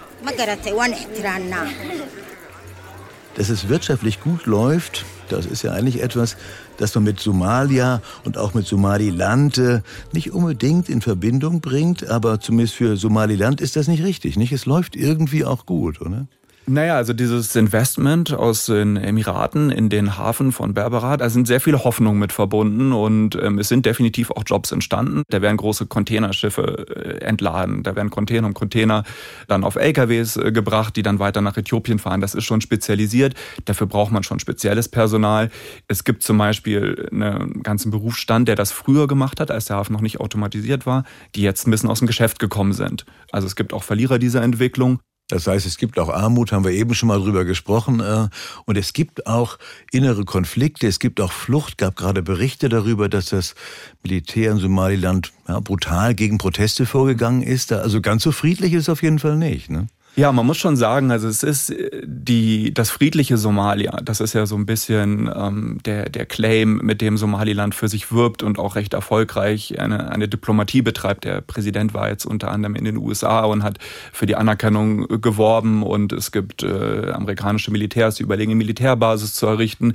Dass 3.34 3.48
es 3.50 3.68
wirtschaftlich 3.68 4.20
gut 4.20 4.46
läuft, 4.46 5.04
das 5.28 5.46
ist 5.46 5.62
ja 5.62 5.72
eigentlich 5.72 6.02
etwas, 6.02 6.36
das 6.78 6.94
man 6.94 7.04
mit 7.04 7.20
Somalia 7.20 8.00
und 8.24 8.38
auch 8.38 8.54
mit 8.54 8.66
Somaliland 8.66 9.58
äh, 9.58 9.82
nicht 10.12 10.32
unbedingt 10.32 10.88
in 10.88 11.02
Verbindung 11.02 11.60
bringt, 11.60 12.08
aber 12.08 12.40
zumindest 12.40 12.74
für 12.74 12.96
Somaliland 12.96 13.60
ist 13.60 13.76
das 13.76 13.88
nicht 13.88 14.02
richtig, 14.02 14.36
nicht? 14.38 14.52
Es 14.52 14.64
läuft 14.64 14.96
irgendwie 14.96 15.44
auch 15.44 15.66
gut, 15.66 16.00
oder? 16.00 16.26
Naja, 16.70 16.96
also 16.96 17.14
dieses 17.14 17.56
Investment 17.56 18.34
aus 18.34 18.66
den 18.66 18.98
Emiraten 18.98 19.70
in 19.70 19.88
den 19.88 20.18
Hafen 20.18 20.52
von 20.52 20.74
Berbera, 20.74 21.16
da 21.16 21.30
sind 21.30 21.46
sehr 21.46 21.62
viele 21.62 21.82
Hoffnungen 21.82 22.18
mit 22.18 22.30
verbunden 22.30 22.92
und 22.92 23.36
ähm, 23.36 23.58
es 23.58 23.68
sind 23.68 23.86
definitiv 23.86 24.30
auch 24.30 24.42
Jobs 24.44 24.70
entstanden. 24.70 25.22
Da 25.30 25.40
werden 25.40 25.56
große 25.56 25.86
Containerschiffe 25.86 26.86
äh, 26.94 27.24
entladen, 27.24 27.84
da 27.84 27.96
werden 27.96 28.10
Container 28.10 28.48
um 28.48 28.52
Container 28.52 29.04
dann 29.46 29.64
auf 29.64 29.76
LKWs 29.76 30.36
äh, 30.36 30.52
gebracht, 30.52 30.94
die 30.96 31.02
dann 31.02 31.18
weiter 31.18 31.40
nach 31.40 31.56
Äthiopien 31.56 31.98
fahren. 31.98 32.20
Das 32.20 32.34
ist 32.34 32.44
schon 32.44 32.60
spezialisiert. 32.60 33.32
Dafür 33.64 33.86
braucht 33.86 34.12
man 34.12 34.22
schon 34.22 34.38
spezielles 34.38 34.90
Personal. 34.90 35.48
Es 35.86 36.04
gibt 36.04 36.22
zum 36.22 36.36
Beispiel 36.36 37.08
einen 37.10 37.62
ganzen 37.62 37.90
Berufsstand, 37.90 38.46
der 38.46 38.56
das 38.56 38.72
früher 38.72 39.06
gemacht 39.06 39.40
hat, 39.40 39.50
als 39.50 39.64
der 39.64 39.76
Hafen 39.76 39.94
noch 39.94 40.02
nicht 40.02 40.20
automatisiert 40.20 40.84
war, 40.84 41.04
die 41.34 41.40
jetzt 41.40 41.66
ein 41.66 41.70
bisschen 41.70 41.88
aus 41.88 42.00
dem 42.00 42.06
Geschäft 42.06 42.38
gekommen 42.38 42.74
sind. 42.74 43.06
Also 43.32 43.46
es 43.46 43.56
gibt 43.56 43.72
auch 43.72 43.84
Verlierer 43.84 44.18
dieser 44.18 44.42
Entwicklung. 44.42 45.00
Das 45.28 45.46
heißt, 45.46 45.66
es 45.66 45.76
gibt 45.76 45.98
auch 45.98 46.08
Armut, 46.08 46.52
haben 46.52 46.64
wir 46.64 46.72
eben 46.72 46.94
schon 46.94 47.08
mal 47.08 47.20
drüber 47.20 47.44
gesprochen. 47.44 48.00
Äh, 48.00 48.28
und 48.64 48.76
es 48.78 48.92
gibt 48.94 49.26
auch 49.26 49.58
innere 49.92 50.24
Konflikte, 50.24 50.86
es 50.86 50.98
gibt 50.98 51.20
auch 51.20 51.32
Flucht. 51.32 51.78
gab 51.78 51.96
gerade 51.96 52.22
Berichte 52.22 52.68
darüber, 52.68 53.08
dass 53.08 53.26
das 53.26 53.54
Militär 54.02 54.50
in 54.52 54.58
Somaliland 54.58 55.32
brutal 55.62 56.14
gegen 56.14 56.38
Proteste 56.38 56.86
vorgegangen 56.86 57.42
ist. 57.42 57.72
Also 57.72 58.00
ganz 58.00 58.22
so 58.22 58.32
friedlich 58.32 58.72
ist 58.72 58.82
es 58.82 58.88
auf 58.88 59.02
jeden 59.02 59.18
Fall 59.18 59.36
nicht. 59.36 59.70
Ne? 59.70 59.86
Ja, 60.18 60.32
man 60.32 60.46
muss 60.46 60.56
schon 60.56 60.76
sagen, 60.76 61.12
also 61.12 61.28
es 61.28 61.44
ist 61.44 61.70
äh, 61.70 62.02
die, 62.04 62.74
das 62.74 62.90
friedliche 62.90 63.36
Somalia, 63.36 64.00
das 64.02 64.18
ist 64.20 64.32
ja 64.32 64.46
so 64.46 64.56
ein 64.56 64.66
bisschen 64.66 65.30
ähm, 65.32 65.78
der, 65.84 66.08
der 66.08 66.26
Claim, 66.26 66.78
mit 66.78 67.00
dem 67.00 67.16
Somaliland 67.16 67.72
für 67.72 67.86
sich 67.86 68.10
wirbt 68.10 68.42
und 68.42 68.58
auch 68.58 68.74
recht 68.74 68.94
erfolgreich 68.94 69.78
eine, 69.78 70.10
eine 70.10 70.26
Diplomatie 70.26 70.82
betreibt. 70.82 71.22
Der 71.22 71.40
Präsident 71.40 71.94
war 71.94 72.08
jetzt 72.08 72.26
unter 72.26 72.50
anderem 72.50 72.74
in 72.74 72.84
den 72.84 72.96
USA 72.96 73.44
und 73.44 73.62
hat 73.62 73.78
für 74.12 74.26
die 74.26 74.34
Anerkennung 74.34 75.06
geworben 75.20 75.84
und 75.84 76.12
es 76.12 76.32
gibt 76.32 76.64
äh, 76.64 77.12
amerikanische 77.12 77.70
Militärs, 77.70 78.16
die 78.16 78.24
überlegen, 78.24 78.50
eine 78.50 78.58
Militärbasis 78.58 79.34
zu 79.34 79.46
errichten. 79.46 79.94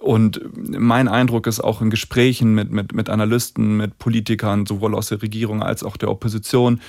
Und 0.00 0.40
mein 0.56 1.06
Eindruck 1.06 1.46
ist 1.46 1.60
auch 1.60 1.80
in 1.80 1.90
Gesprächen 1.90 2.54
mit, 2.54 2.72
mit, 2.72 2.92
mit 2.92 3.08
Analysten, 3.08 3.76
mit 3.76 3.98
Politikern, 3.98 4.66
sowohl 4.66 4.96
aus 4.96 5.10
der 5.10 5.22
Regierung 5.22 5.62
als 5.62 5.84
auch 5.84 5.96
der 5.96 6.10
Opposition, 6.10 6.80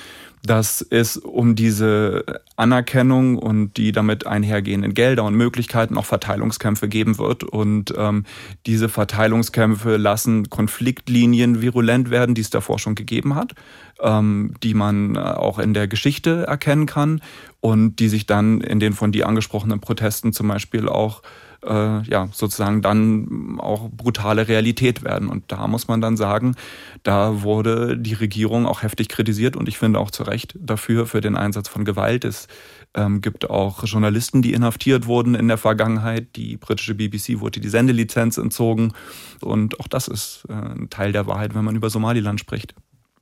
dass 0.44 0.86
es 0.90 1.18
um 1.18 1.56
diese 1.56 2.42
Anerkennung 2.56 3.38
und 3.38 3.78
die 3.78 3.92
damit 3.92 4.26
einhergehenden 4.26 4.94
Gelder 4.94 5.24
und 5.24 5.36
Möglichkeiten 5.36 5.98
auch 5.98 6.06
Verteilungskämpfe 6.06 6.88
geben 6.88 7.18
wird. 7.18 7.44
Und 7.44 7.94
ähm, 7.98 8.26
diese 8.66 8.90
Verteilungskämpfe 8.90 9.98
lassen 9.98 10.50
Konfliktlinien 10.50 11.62
virulent 11.62 12.10
werden, 12.10 12.36
die 12.36 12.42
es 12.42 12.50
davor 12.50 12.80
schon 12.80 12.96
gegeben 12.96 13.36
hat, 13.36 13.54
ähm, 14.02 14.56
die 14.64 14.74
man 14.74 15.16
äh, 15.16 15.20
auch 15.20 15.60
in 15.60 15.74
der 15.74 15.88
Geschichte 15.88 16.46
erkennen 16.48 16.88
kann 16.88 17.22
und 17.60 17.98
die 17.98 18.10
sich 18.10 18.26
dann 18.26 18.62
in 18.62 18.80
den 18.80 18.94
von 18.94 19.12
dir 19.12 19.28
angesprochenen 19.28 19.80
Protesten 19.80 20.34
zum 20.34 20.48
Beispiel 20.48 20.90
auch 20.90 21.22
äh, 21.66 22.02
ja 22.04 22.28
sozusagen 22.32 22.82
dann 22.82 23.60
auch 23.60 23.90
brutale 23.90 24.48
Realität 24.48 25.04
werden. 25.04 25.30
Und 25.30 25.52
da 25.52 25.68
muss 25.68 25.88
man 25.88 26.02
dann 26.02 26.18
sagen, 26.18 26.56
da 27.04 27.44
wurde 27.44 27.98
die 27.98 28.14
Regierung 28.14 28.66
auch 28.66 28.84
heftig 28.84 29.10
kritisiert 29.10 29.56
und 29.56 29.68
ich 29.70 29.78
finde 29.78 30.00
auch 30.00 30.12
zu 30.12 30.24
Recht 30.24 30.58
dafür, 30.60 31.06
für 31.06 31.22
den 31.22 31.36
Einsatz 31.36 31.68
von 31.68 31.86
Gewalt. 31.86 32.26
Es 32.26 32.48
ähm, 32.94 33.22
gibt 33.22 33.50
auch 33.50 33.84
Journalisten, 33.86 34.42
die 34.42 34.54
inhaftiert 34.54 35.06
wurden 35.06 35.36
in 35.36 35.48
der 35.48 35.58
Vergangenheit. 35.58 36.36
Die 36.36 36.58
britische 36.58 36.96
BBC 36.96 37.40
wurde 37.40 37.60
die 37.60 37.70
Sendelizenz 37.70 38.38
entzogen. 38.38 38.94
Und 39.42 39.80
auch 39.80 39.88
das 39.88 40.08
ist 40.08 40.44
äh, 40.50 40.54
ein 40.54 40.90
Teil 40.90 41.12
der 41.12 41.28
Wahrheit, 41.28 41.56
wenn 41.56 41.66
man 41.66 41.76
über 41.76 41.90
Somaliland 41.90 42.40
spricht. 42.40 42.76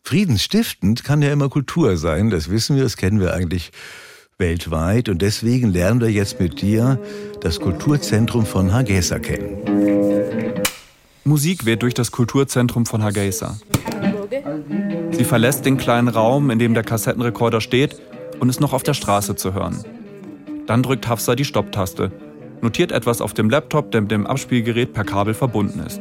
Friedensstiftend 0.04 1.04
kann 1.04 1.22
ja 1.22 1.32
immer 1.32 1.50
Kultur 1.50 1.98
sein, 1.98 2.30
das 2.30 2.50
wissen 2.50 2.76
wir, 2.76 2.84
das 2.84 2.98
kennen 2.98 3.20
wir 3.20 3.34
eigentlich 3.34 3.72
weltweit 4.40 5.10
und 5.10 5.22
deswegen 5.22 5.74
lernen 5.74 6.00
wir 6.00 6.10
jetzt 6.10 6.40
mit 6.40 6.62
dir 6.62 6.98
das 7.42 7.60
Kulturzentrum 7.60 8.46
von 8.46 8.72
Hargeisa 8.72 9.20
kennen. 9.20 9.58
Musik 11.26 11.66
wird 11.66 11.82
durch 11.82 11.94
das 11.94 12.12
Kulturzentrum 12.12 12.86
von 12.86 13.04
Hargeisa. 13.04 13.60
Sie 15.12 15.26
verlässt 15.26 15.66
den 15.66 15.76
kleinen 15.76 16.08
Raum, 16.08 16.52
in 16.52 16.58
dem 16.58 16.74
der 16.74 16.84
Kassettenrekorder 16.84 17.60
steht 17.60 18.00
und 18.40 18.48
ist 18.48 18.62
noch 18.62 18.72
auf 18.72 18.82
der 18.82 18.94
Straße 18.94 19.36
zu 19.36 19.54
hören. 19.54 19.84
Dann 20.68 20.84
drückt 20.84 21.10
Hafsa 21.10 21.36
die 21.36 21.44
Stopptaste, 21.44 22.10
notiert 22.62 22.94
etwas 22.94 23.20
auf 23.20 23.34
dem 23.34 23.50
Laptop, 23.50 23.92
der 23.92 24.02
mit 24.02 24.12
dem 24.12 24.26
Abspielgerät 24.26 24.94
per 24.94 25.04
Kabel 25.04 25.34
verbunden 25.34 25.82
ist. 25.86 26.00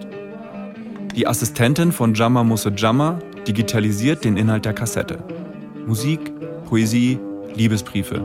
Die 1.17 1.27
Assistentin 1.27 1.91
von 1.91 2.15
Jamma 2.15 2.45
Musse 2.45 2.73
Jamma 2.77 3.19
digitalisiert 3.49 4.25
den 4.25 4.37
Inhalt 4.37 4.65
der 4.65 4.75
Kassette. 4.75 5.19
Musik, 5.89 6.21
Poesie, 6.67 7.19
Liebesbriefe. 7.55 8.25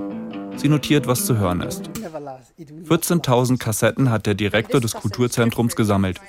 Sie 0.56 0.70
notiert, 0.70 1.08
was 1.08 1.26
zu 1.26 1.38
hören 1.38 1.62
ist. 1.62 1.90
14.000 1.90 3.58
Kassetten 3.58 4.10
hat 4.10 4.26
der 4.26 4.36
Direktor 4.36 4.80
des 4.80 4.94
Kulturzentrums 4.94 5.76
gesammelt. 5.76 6.22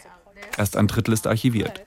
Erst 0.57 0.77
ein 0.77 0.87
Drittel 0.87 1.13
ist 1.13 1.27
archiviert. 1.27 1.83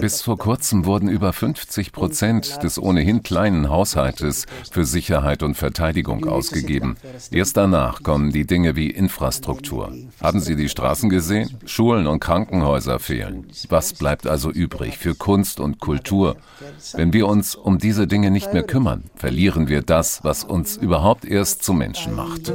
Bis 0.00 0.22
vor 0.22 0.38
kurzem 0.38 0.84
wurden 0.84 1.08
über 1.08 1.32
50 1.32 1.92
Prozent 1.92 2.62
des 2.62 2.78
ohnehin 2.78 3.22
kleinen 3.22 3.70
Haushaltes 3.70 4.46
für 4.70 4.84
Sicherheit 4.84 5.42
und 5.42 5.54
Verteidigung 5.54 6.26
ausgegeben. 6.28 6.96
Erst 7.30 7.56
danach 7.56 8.02
kommen 8.02 8.30
die 8.30 8.46
Dinge 8.46 8.76
wie 8.76 8.90
Infrastruktur. 8.90 9.92
Haben 10.20 10.40
Sie 10.40 10.56
die 10.56 10.68
Straßen 10.68 11.08
gesehen? 11.08 11.56
Schulen 11.64 12.06
und 12.06 12.20
Krankenhäuser 12.20 12.98
fehlen. 12.98 13.46
Was 13.70 13.94
bleibt 13.94 14.26
also 14.26 14.50
übrig 14.50 14.98
für 14.98 15.14
Kunst 15.14 15.58
und 15.58 15.80
Kultur? 15.80 16.36
Wenn 16.92 17.14
wir 17.14 17.26
uns 17.26 17.54
um 17.54 17.78
diese 17.78 18.06
Dinge 18.06 18.30
nicht 18.30 18.52
mehr 18.52 18.64
kümmern, 18.64 19.04
verlieren 19.16 19.68
wir 19.68 19.82
das, 19.82 20.24
was 20.24 20.44
uns 20.44 20.76
überhaupt 20.76 21.24
erst 21.24 21.62
zu 21.62 21.72
Menschen 21.72 22.14
macht. 22.14 22.52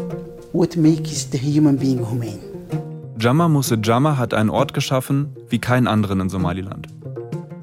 What 0.52 0.78
makes 0.78 1.28
the 1.32 1.39
human 1.39 1.78
being 1.78 2.00
humane? 2.08 2.92
Jama 3.19 3.47
Muse 3.47 3.78
Jama 3.82 4.17
hat 4.17 4.34
einen 4.34 4.49
Ort 4.49 4.73
geschaffen 4.73 5.36
wie 5.47 5.60
keinen 5.60 5.88
anderen 5.88 6.19
in 6.19 6.30
Somaliland. 6.30 6.88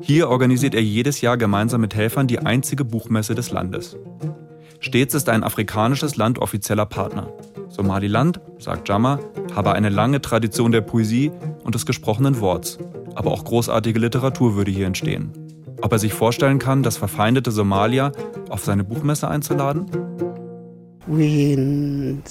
Hier 0.00 0.28
organisiert 0.28 0.74
er 0.74 0.82
jedes 0.82 1.20
Jahr 1.20 1.36
gemeinsam 1.36 1.80
mit 1.80 1.94
Helfern 1.94 2.26
die 2.26 2.38
einzige 2.38 2.84
Buchmesse 2.84 3.34
des 3.34 3.50
Landes. 3.50 3.96
Stets 4.78 5.14
ist 5.14 5.28
ein 5.28 5.44
afrikanisches 5.44 6.16
Land 6.16 6.38
offizieller 6.38 6.86
Partner. 6.86 7.32
Somaliland, 7.68 8.40
sagt 8.58 8.88
Jama, 8.88 9.18
habe 9.54 9.72
eine 9.72 9.90
lange 9.90 10.20
Tradition 10.20 10.72
der 10.72 10.80
Poesie 10.80 11.30
und 11.64 11.74
des 11.74 11.84
gesprochenen 11.84 12.40
Worts. 12.40 12.78
Aber 13.14 13.32
auch 13.32 13.44
großartige 13.44 13.98
Literatur 13.98 14.54
würde 14.54 14.70
hier 14.70 14.86
entstehen. 14.86 15.32
Ob 15.82 15.92
er 15.92 15.98
sich 15.98 16.14
vorstellen 16.14 16.58
kann, 16.58 16.82
das 16.82 16.96
verfeindete 16.96 17.50
Somalia 17.50 18.12
auf 18.48 18.64
seine 18.64 18.84
Buchmesse 18.84 19.28
einzuladen? 19.28 19.86
Wenn 21.10 22.22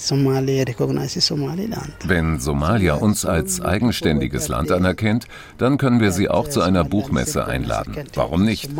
Somalia 2.40 2.94
uns 2.94 3.26
als 3.26 3.60
eigenständiges 3.60 4.48
Land 4.48 4.72
anerkennt, 4.72 5.26
dann 5.58 5.76
können 5.76 6.00
wir 6.00 6.12
sie 6.12 6.30
auch 6.30 6.48
zu 6.48 6.62
einer 6.62 6.84
Buchmesse 6.84 7.44
einladen. 7.44 7.94
Warum 8.14 8.44
nicht? 8.44 8.70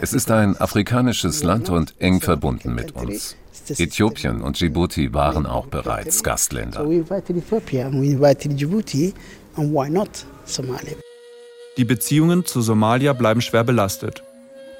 Es 0.00 0.12
ist 0.12 0.32
ein 0.32 0.60
afrikanisches 0.60 1.44
Land 1.44 1.70
und 1.70 1.94
eng 2.00 2.20
verbunden 2.20 2.74
mit 2.74 2.96
uns. 2.96 3.36
Äthiopien 3.68 4.42
und 4.42 4.60
Djibouti 4.60 5.14
waren 5.14 5.46
auch 5.46 5.66
bereits 5.66 6.24
Gastländer. 6.24 6.84
Die 11.76 11.84
Beziehungen 11.84 12.44
zu 12.44 12.60
Somalia 12.60 13.12
bleiben 13.12 13.40
schwer 13.40 13.64
belastet. 13.64 14.22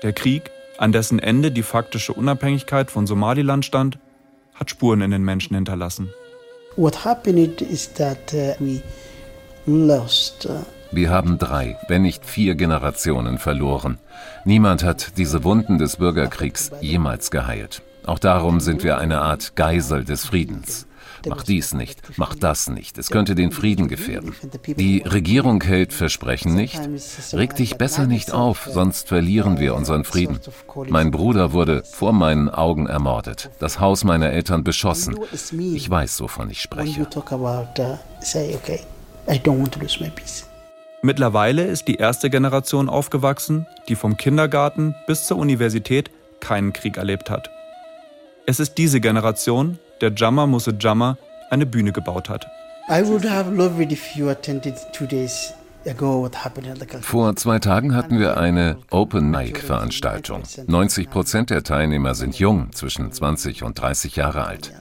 Der 0.02 0.12
Krieg, 0.12 0.50
an 0.78 0.90
dessen 0.92 1.20
Ende 1.20 1.52
die 1.52 1.62
faktische 1.62 2.12
Unabhängigkeit 2.12 2.90
von 2.90 3.06
Somaliland 3.06 3.64
stand, 3.64 3.98
hat 4.54 4.70
Spuren 4.70 5.00
in 5.00 5.10
den 5.10 5.24
Menschen 5.24 5.54
hinterlassen. 5.54 6.10
What 6.76 7.04
happened 7.04 7.60
is 7.62 7.92
that 7.94 8.32
uh, 8.32 8.54
we 8.58 8.82
lost 9.66 10.46
uh, 10.46 10.64
wir 10.94 11.10
haben 11.10 11.38
drei, 11.38 11.76
wenn 11.88 12.02
nicht 12.02 12.24
vier 12.24 12.54
Generationen 12.54 13.38
verloren. 13.38 13.98
Niemand 14.44 14.84
hat 14.84 15.16
diese 15.16 15.42
Wunden 15.42 15.78
des 15.78 15.96
Bürgerkriegs 15.96 16.70
jemals 16.80 17.32
geheilt. 17.32 17.82
Auch 18.06 18.20
darum 18.20 18.60
sind 18.60 18.84
wir 18.84 18.98
eine 18.98 19.20
Art 19.20 19.56
Geisel 19.56 20.04
des 20.04 20.24
Friedens. 20.24 20.86
Mach 21.28 21.42
dies 21.42 21.74
nicht, 21.74 22.00
mach 22.16 22.34
das 22.34 22.68
nicht, 22.68 22.98
es 22.98 23.10
könnte 23.10 23.34
den 23.34 23.50
Frieden 23.50 23.88
gefährden. 23.88 24.34
Die 24.76 25.02
Regierung 25.04 25.62
hält 25.62 25.92
Versprechen 25.92 26.54
nicht. 26.54 26.80
Reg 27.32 27.54
dich 27.56 27.76
besser 27.76 28.06
nicht 28.06 28.32
auf, 28.32 28.68
sonst 28.70 29.08
verlieren 29.08 29.58
wir 29.58 29.74
unseren 29.74 30.04
Frieden. 30.04 30.40
Mein 30.88 31.10
Bruder 31.10 31.52
wurde 31.52 31.82
vor 31.84 32.12
meinen 32.12 32.48
Augen 32.48 32.86
ermordet, 32.86 33.50
das 33.58 33.80
Haus 33.80 34.04
meiner 34.04 34.30
Eltern 34.30 34.64
beschossen. 34.64 35.16
Ich 35.60 35.88
weiß, 35.88 36.20
wovon 36.20 36.50
ich 36.50 36.60
spreche. 36.60 37.06
Mittlerweile 41.02 41.64
ist 41.64 41.86
die 41.86 41.96
erste 41.96 42.30
Generation 42.30 42.88
aufgewachsen, 42.88 43.66
die 43.88 43.94
vom 43.94 44.16
Kindergarten 44.16 44.94
bis 45.06 45.26
zur 45.26 45.36
Universität 45.36 46.10
keinen 46.40 46.72
Krieg 46.72 46.96
erlebt 46.96 47.28
hat. 47.28 47.50
Es 48.46 48.60
ist 48.60 48.78
diese 48.78 49.00
Generation, 49.00 49.78
der 50.04 50.12
Jammer 50.14 50.46
Musse 50.46 50.76
Jammer 50.78 51.16
eine 51.48 51.64
Bühne 51.64 51.92
gebaut 51.92 52.28
hat. 52.28 52.46
Vor 57.00 57.36
zwei 57.36 57.58
Tagen 57.58 57.94
hatten 57.94 58.18
wir 58.18 58.36
eine 58.36 58.76
Open 58.90 59.30
Mic 59.30 59.60
Veranstaltung. 59.60 60.42
90 60.66 61.08
Prozent 61.08 61.48
der 61.50 61.62
Teilnehmer 61.62 62.14
sind 62.14 62.38
jung, 62.38 62.70
zwischen 62.72 63.12
20 63.12 63.62
und 63.62 63.80
30 63.80 64.16
Jahre 64.16 64.44
alt. 64.44 64.72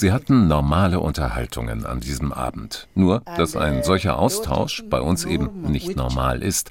Sie 0.00 0.12
hatten 0.12 0.48
normale 0.48 0.98
Unterhaltungen 0.98 1.84
an 1.84 2.00
diesem 2.00 2.32
Abend. 2.32 2.88
Nur, 2.94 3.20
dass 3.36 3.54
ein 3.54 3.82
solcher 3.82 4.18
Austausch 4.18 4.82
bei 4.88 4.98
uns 4.98 5.26
eben 5.26 5.60
nicht 5.70 5.94
normal 5.94 6.42
ist. 6.42 6.70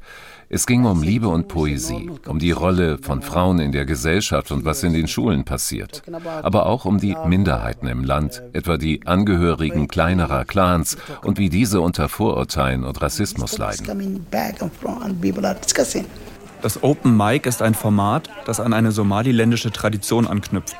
Es 0.50 0.66
ging 0.66 0.84
um 0.84 1.04
Liebe 1.04 1.28
und 1.28 1.48
Poesie, 1.48 2.10
um 2.26 2.40
die 2.40 2.50
Rolle 2.50 2.98
von 2.98 3.22
Frauen 3.22 3.60
in 3.60 3.72
der 3.72 3.86
Gesellschaft 3.86 4.52
und 4.52 4.66
was 4.66 4.82
in 4.82 4.94
den 4.94 5.08
Schulen 5.08 5.44
passiert, 5.44 6.02
aber 6.42 6.66
auch 6.66 6.86
um 6.86 7.00
die 7.00 7.16
Minderheiten 7.28 7.86
im 7.86 8.04
Land, 8.04 8.42
etwa 8.54 8.78
die 8.78 9.06
Angehörigen 9.06 9.88
kleinerer 9.88 10.44
Clans 10.44 10.98
und 11.22 11.38
wie 11.38 11.50
diese 11.50 11.82
unter 11.82 12.10
Vorurteilen 12.10 12.84
und 12.84 13.00
Rassismus 13.00 13.60
leiden. 13.60 14.26
Das 16.64 16.84
Open 16.84 17.16
Mic 17.16 17.48
ist 17.48 17.62
ein 17.62 17.76
Format, 17.76 18.28
das 18.48 18.60
an 18.60 18.74
eine 18.74 18.92
somaliländische 18.92 19.70
Tradition 19.70 20.26
anknüpft. 20.26 20.76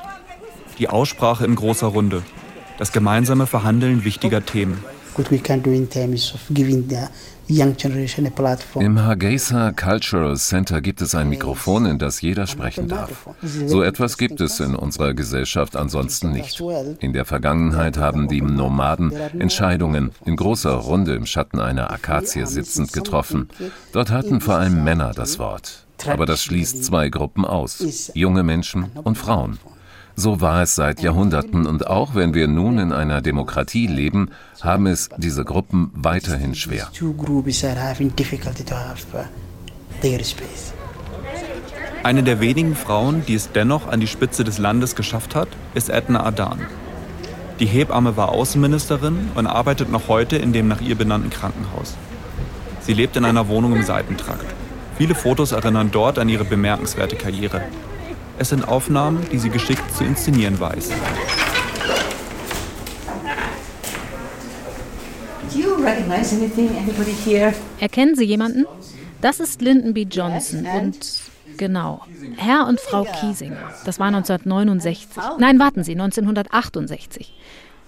Die 0.80 0.88
Aussprache 0.88 1.44
in 1.44 1.54
großer 1.54 1.86
Runde, 1.86 2.22
das 2.80 2.92
gemeinsame 2.92 3.46
Verhandeln 3.46 4.04
wichtiger 4.04 4.44
Themen. 4.44 4.82
Im 8.76 9.02
Hargeisa 9.02 9.72
Cultural 9.72 10.36
Center 10.36 10.80
gibt 10.80 11.02
es 11.02 11.14
ein 11.14 11.28
Mikrofon, 11.28 11.84
in 11.84 11.98
das 11.98 12.22
jeder 12.22 12.46
sprechen 12.46 12.88
darf. 12.88 13.28
So 13.66 13.82
etwas 13.82 14.16
gibt 14.16 14.40
es 14.40 14.60
in 14.60 14.74
unserer 14.74 15.12
Gesellschaft 15.12 15.76
ansonsten 15.76 16.32
nicht. 16.32 16.62
In 17.00 17.12
der 17.12 17.26
Vergangenheit 17.26 17.98
haben 17.98 18.28
die 18.28 18.40
Nomaden 18.40 19.12
Entscheidungen 19.38 20.12
in 20.24 20.36
großer 20.36 20.72
Runde 20.72 21.14
im 21.14 21.26
Schatten 21.26 21.60
einer 21.60 21.90
Akazie 21.90 22.46
sitzend 22.46 22.94
getroffen. 22.94 23.50
Dort 23.92 24.10
hatten 24.10 24.40
vor 24.40 24.54
allem 24.54 24.84
Männer 24.84 25.12
das 25.14 25.38
Wort. 25.38 25.84
Aber 26.06 26.24
das 26.24 26.42
schließt 26.42 26.82
zwei 26.82 27.10
Gruppen 27.10 27.44
aus, 27.44 28.10
junge 28.14 28.42
Menschen 28.42 28.86
und 29.04 29.18
Frauen. 29.18 29.58
So 30.20 30.42
war 30.42 30.60
es 30.60 30.74
seit 30.74 31.00
Jahrhunderten 31.00 31.64
und 31.64 31.86
auch 31.86 32.14
wenn 32.14 32.34
wir 32.34 32.46
nun 32.46 32.76
in 32.76 32.92
einer 32.92 33.22
Demokratie 33.22 33.86
leben, 33.86 34.28
haben 34.60 34.86
es 34.86 35.08
diese 35.16 35.46
Gruppen 35.46 35.90
weiterhin 35.94 36.54
schwer. 36.54 36.90
Eine 42.02 42.22
der 42.22 42.40
wenigen 42.40 42.76
Frauen, 42.76 43.24
die 43.26 43.34
es 43.34 43.50
dennoch 43.52 43.88
an 43.88 44.00
die 44.00 44.06
Spitze 44.06 44.44
des 44.44 44.58
Landes 44.58 44.94
geschafft 44.94 45.34
hat, 45.34 45.48
ist 45.72 45.88
Edna 45.88 46.22
Adan. 46.26 46.66
Die 47.58 47.64
Hebamme 47.64 48.18
war 48.18 48.28
Außenministerin 48.28 49.30
und 49.34 49.46
arbeitet 49.46 49.90
noch 49.90 50.08
heute 50.08 50.36
in 50.36 50.52
dem 50.52 50.68
nach 50.68 50.82
ihr 50.82 50.96
benannten 50.96 51.30
Krankenhaus. 51.30 51.96
Sie 52.82 52.92
lebt 52.92 53.16
in 53.16 53.24
einer 53.24 53.48
Wohnung 53.48 53.74
im 53.74 53.84
Seitentrakt. 53.84 54.44
Viele 54.98 55.14
Fotos 55.14 55.52
erinnern 55.52 55.88
dort 55.90 56.18
an 56.18 56.28
ihre 56.28 56.44
bemerkenswerte 56.44 57.16
Karriere. 57.16 57.62
Es 58.40 58.48
sind 58.48 58.66
Aufnahmen, 58.66 59.26
die 59.30 59.38
sie 59.38 59.50
geschickt 59.50 59.94
zu 59.94 60.02
inszenieren 60.02 60.58
weiß. 60.58 60.88
Erkennen 67.80 68.16
Sie 68.16 68.24
jemanden? 68.24 68.64
Das 69.20 69.40
ist 69.40 69.60
Lyndon 69.60 69.92
B. 69.92 70.06
Johnson 70.10 70.64
und 70.64 71.20
genau, 71.58 72.00
Herr 72.38 72.66
und 72.66 72.80
Frau 72.80 73.04
Kiesinger. 73.04 73.74
Das 73.84 74.00
war 74.00 74.06
1969. 74.06 75.22
Nein, 75.38 75.58
warten 75.58 75.84
Sie, 75.84 75.92
1968. 75.92 77.34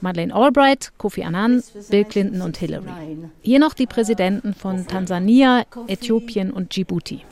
Madeleine 0.03 0.35
Albright, 0.35 0.93
Kofi 0.99 1.23
Annan, 1.23 1.63
Bill 1.89 2.05
Clinton 2.05 2.43
und 2.43 2.59
Hillary. 2.59 2.91
Hier 3.41 3.59
noch 3.59 3.73
die 3.73 3.87
Präsidenten 3.87 4.53
von 4.53 4.87
Tansania, 4.87 5.65
Äthiopien 5.87 6.51
und 6.51 6.77
Djibouti. 6.77 7.23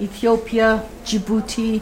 Äthiopien, 0.00 0.80
Djibouti. 1.06 1.80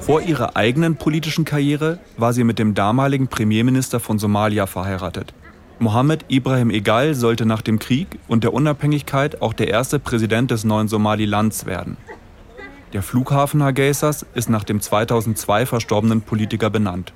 Vor 0.00 0.22
ihrer 0.22 0.56
eigenen 0.56 0.96
politischen 0.96 1.44
Karriere 1.44 1.98
war 2.16 2.32
sie 2.32 2.44
mit 2.44 2.58
dem 2.58 2.74
damaligen 2.74 3.28
Premierminister 3.28 4.00
von 4.00 4.18
Somalia 4.18 4.66
verheiratet. 4.66 5.34
Mohammed 5.78 6.24
Ibrahim 6.28 6.70
Egal 6.70 7.14
sollte 7.14 7.44
nach 7.44 7.60
dem 7.60 7.78
Krieg 7.78 8.18
und 8.28 8.44
der 8.44 8.54
Unabhängigkeit 8.54 9.42
auch 9.42 9.52
der 9.52 9.68
erste 9.68 9.98
Präsident 9.98 10.50
des 10.50 10.64
neuen 10.64 10.88
Somalilands 10.88 11.66
werden. 11.66 11.98
Der 12.92 13.02
Flughafen 13.02 13.62
Hargeisas 13.62 14.24
ist 14.34 14.48
nach 14.48 14.64
dem 14.64 14.80
2002 14.80 15.66
verstorbenen 15.66 16.22
Politiker 16.22 16.70
benannt. 16.70 17.12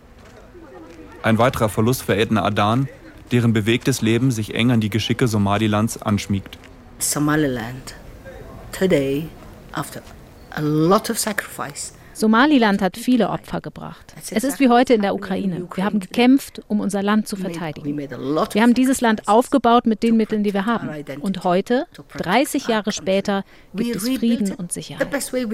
Ein 1.23 1.39
weiterer 1.39 1.69
Verlust 1.69 2.03
für 2.03 2.17
Edna 2.17 2.45
Adan, 2.45 2.89
deren 3.33 3.53
bewegtes 3.53 4.03
Leben 4.03 4.31
sich 4.31 4.55
eng 4.55 4.73
an 4.73 4.81
die 4.81 4.91
Geschicke 4.91 5.29
Somalilands 5.29 6.03
anschmiegt. 6.03 6.59
Somaliland 6.99 7.95
today 8.73 9.29
after 9.73 10.03
a 10.51 10.61
lot 10.61 11.11
of 11.11 11.19
sacrifice. 11.19 11.93
Somaliland 12.13 12.83
hat 12.83 12.99
viele 12.99 13.31
Opfer 13.31 13.63
gebracht. 13.63 14.15
Es 14.31 14.45
ist 14.45 14.61
wie 14.61 14.69
heute 14.69 14.93
in 14.93 15.01
der 15.01 15.15
Ukraine. 15.15 15.67
Wir 15.75 15.85
haben 15.85 16.01
gekämpft, 16.01 16.61
um 16.69 16.81
unser 16.81 17.03
Land 17.03 17.27
zu 17.27 17.37
verteidigen. 17.37 17.97
Wir 17.97 18.63
haben 18.63 18.75
dieses 18.75 19.01
Land 19.01 19.27
aufgebaut 19.27 19.87
mit 19.87 20.03
den 20.03 20.19
Mitteln, 20.19 20.45
die 20.45 20.53
wir 20.53 20.67
haben. 20.67 20.91
Und 21.21 21.45
heute, 21.45 21.87
30 22.19 22.67
Jahre 22.67 22.93
später, 22.93 23.45
gibt 23.75 23.97
es 23.97 24.03
Frieden 24.03 24.55
und 24.55 24.71
Sicherheit. 24.71 25.09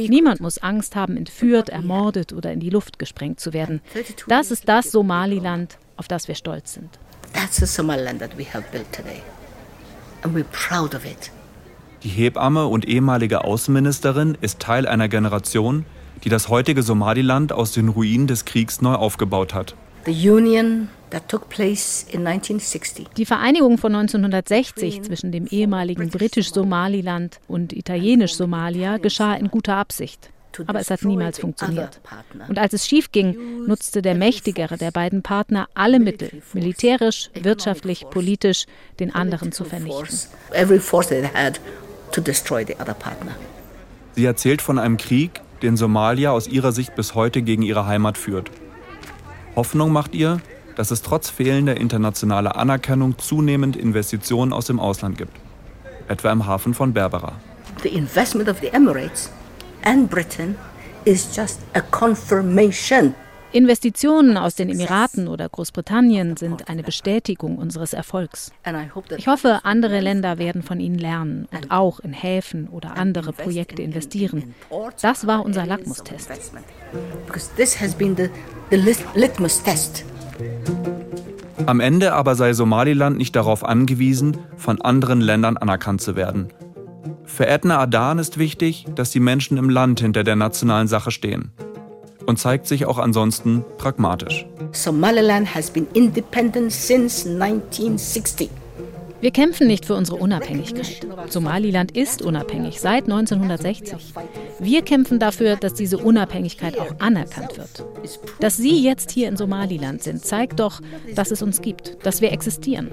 Niemand 0.09 0.41
muss 0.41 0.59
Angst 0.59 0.97
haben, 0.97 1.17
entführt, 1.17 1.69
ermordet 1.69 2.33
oder 2.33 2.53
in 2.53 2.59
die 2.59 2.71
Luft 2.71 2.99
gesprengt 2.99 3.39
zu 3.39 3.53
werden. 3.53 3.81
Das 4.27 4.51
ist 4.51 4.69
das 4.69 4.91
Somaliland, 4.91 5.79
auf 5.97 6.09
das 6.09 6.27
wir 6.27 6.35
stolz 6.35 6.73
sind. 6.75 6.99
That's 7.33 7.59
the 7.59 7.67
Somaliland 7.67 8.19
that 8.21 8.37
we 8.37 8.45
have 8.45 8.65
built 8.73 8.91
today. 8.93 9.23
And 10.23 10.35
we're 10.35 10.45
proud 10.51 10.95
of 10.95 11.05
it. 11.05 11.31
Die 12.03 12.09
Hebamme 12.09 12.67
und 12.67 12.87
ehemalige 12.87 13.45
Außenministerin 13.45 14.37
ist 14.41 14.61
Teil 14.61 14.87
einer 14.87 15.09
Generation, 15.09 15.87
die 16.25 16.29
das 16.29 16.49
heutige 16.49 16.83
Somaliland 16.83 17.53
aus 17.53 17.73
den 17.73 17.89
Ruinen 17.89 18.27
des 18.27 18.45
Kriegs 18.45 18.83
neu 18.83 18.95
aufgebaut 18.95 19.55
hat. 19.55 19.75
Die 23.17 23.27
Vereinigung 23.27 23.79
von 23.79 23.95
1960 23.95 25.03
zwischen 25.03 25.33
dem 25.33 25.47
ehemaligen 25.47 26.11
britisch-Somaliland 26.11 27.41
und 27.49 27.73
italienisch-Somalia 27.73 28.99
geschah 28.99 29.35
in 29.35 29.49
guter 29.49 29.77
Absicht. 29.77 30.31
Aber 30.67 30.81
es 30.81 30.91
hat 30.91 31.03
niemals 31.03 31.39
funktioniert. 31.39 32.01
Und 32.49 32.59
als 32.59 32.73
es 32.73 32.87
schief 32.87 33.13
ging, 33.13 33.67
nutzte 33.67 34.01
der 34.01 34.15
mächtigere 34.15 34.79
der 34.79 34.91
beiden 34.91 35.23
Partner 35.23 35.69
alle 35.75 35.99
Mittel, 35.99 36.31
militärisch, 36.55 37.31
wirtschaftlich, 37.35 38.07
politisch, 38.09 38.65
den 38.99 39.15
anderen 39.15 39.53
zu 39.53 39.65
vernichten 39.65 40.19
to 42.17 42.23
destroy 42.23 42.65
the 42.65 42.75
other 42.81 42.95
partner. 42.95 43.37
Sie 44.15 44.25
erzählt 44.25 44.63
von 44.63 44.79
einem 44.79 44.97
Krieg, 44.97 45.43
den 45.63 45.77
Somalia 45.77 46.31
aus 46.31 46.49
ihrer 46.49 46.73
Sicht 46.73 46.95
bis 46.95 47.15
heute 47.15 47.43
gegen 47.43 47.63
ihre 47.63 47.87
Heimat 47.87 48.17
führt. 48.17 48.51
Hoffnung 49.55 49.93
macht 49.93 50.15
ihr, 50.15 50.41
dass 50.75 50.91
es 50.91 51.03
trotz 51.03 51.29
fehlender 51.31 51.77
internationaler 51.77 52.57
Anerkennung 52.57 53.19
zunehmend 53.19 53.77
Investitionen 53.77 54.53
aus 54.53 54.67
dem 54.67 54.81
Ausland 54.81 55.19
gibt, 55.19 55.37
etwa 56.09 56.33
im 56.33 56.47
Hafen 56.47 56.75
von 56.75 56.93
Berbera. 56.93 57.33
The 57.83 57.91
investment 57.91 58.49
of 58.49 58.59
the 58.61 58.69
Emirates 58.69 59.31
and 59.85 60.11
Britain 60.11 60.57
is 61.05 61.29
just 61.37 61.61
a 61.75 61.81
confirmation 61.81 63.15
Investitionen 63.53 64.37
aus 64.37 64.55
den 64.55 64.69
Emiraten 64.69 65.29
oder 65.29 65.49
Großbritannien 65.49 66.37
sind 66.37 66.69
eine 66.69 66.83
Bestätigung 66.83 67.57
unseres 67.59 67.93
Erfolgs. 67.93 68.53
Ich 69.17 69.27
hoffe, 69.29 69.61
andere 69.63 70.01
Länder 70.01 70.39
werden 70.39 70.63
von 70.63 70.81
ihnen 70.81 70.99
lernen 70.99 71.49
und 71.53 71.71
auch 71.71 72.01
in 72.01 72.13
Häfen 72.13 72.69
oder 72.69 72.97
andere 72.97 73.33
Projekte 73.33 73.83
investieren. 73.83 74.55
Das 75.01 75.27
war 75.27 75.45
unser 75.45 75.65
Lackmustest. 75.65 76.31
Am 81.67 81.81
Ende 81.81 82.13
aber 82.13 82.35
sei 82.35 82.53
Somaliland 82.53 83.17
nicht 83.17 83.35
darauf 83.35 83.65
angewiesen, 83.65 84.37
von 84.57 84.81
anderen 84.83 85.21
Ländern 85.21 85.57
anerkannt 85.57 86.01
zu 86.01 86.17
werden. 86.17 86.49
Für 87.25 87.47
Edna 87.47 87.81
Adan 87.81 88.19
ist 88.19 88.39
wichtig, 88.39 88.87
dass 88.95 89.11
die 89.11 89.21
Menschen 89.21 89.57
im 89.57 89.69
Land 89.69 90.01
hinter 90.01 90.25
der 90.25 90.37
nationalen 90.37 90.89
Sache 90.89 91.11
stehen. 91.11 91.53
Und 92.27 92.39
zeigt 92.39 92.67
sich 92.67 92.87
auch 92.87 92.99
ansonsten 92.99 93.65
pragmatisch. 93.79 94.47
Somaliland 94.73 95.55
has 95.55 95.71
been 95.71 95.87
independent 95.95 96.73
since 96.73 97.29
1960. 97.29 98.51
Wir 99.21 99.31
kämpfen 99.31 99.67
nicht 99.67 99.87
für 99.87 99.95
unsere 99.95 100.19
Unabhängigkeit. 100.19 101.07
Somaliland 101.29 101.97
ist 101.97 102.23
unabhängig 102.23 102.81
seit 102.81 103.05
1960. 103.05 103.95
Wir 104.61 104.83
kämpfen 104.83 105.19
dafür, 105.19 105.57
dass 105.57 105.75
diese 105.75 105.99
Unabhängigkeit 105.99 106.79
auch 106.79 106.95
anerkannt 106.99 107.57
wird. 107.57 107.85
Dass 108.41 108.57
Sie 108.57 108.83
jetzt 108.83 109.11
hier 109.11 109.29
in 109.29 109.37
Somaliland 109.37 110.03
sind, 110.03 110.25
zeigt 110.25 110.61
doch, 110.61 110.81
dass 111.15 111.31
es 111.31 111.43
uns 111.43 111.63
gibt, 111.63 112.05
dass 112.05 112.21
wir 112.21 112.33
existieren. 112.33 112.91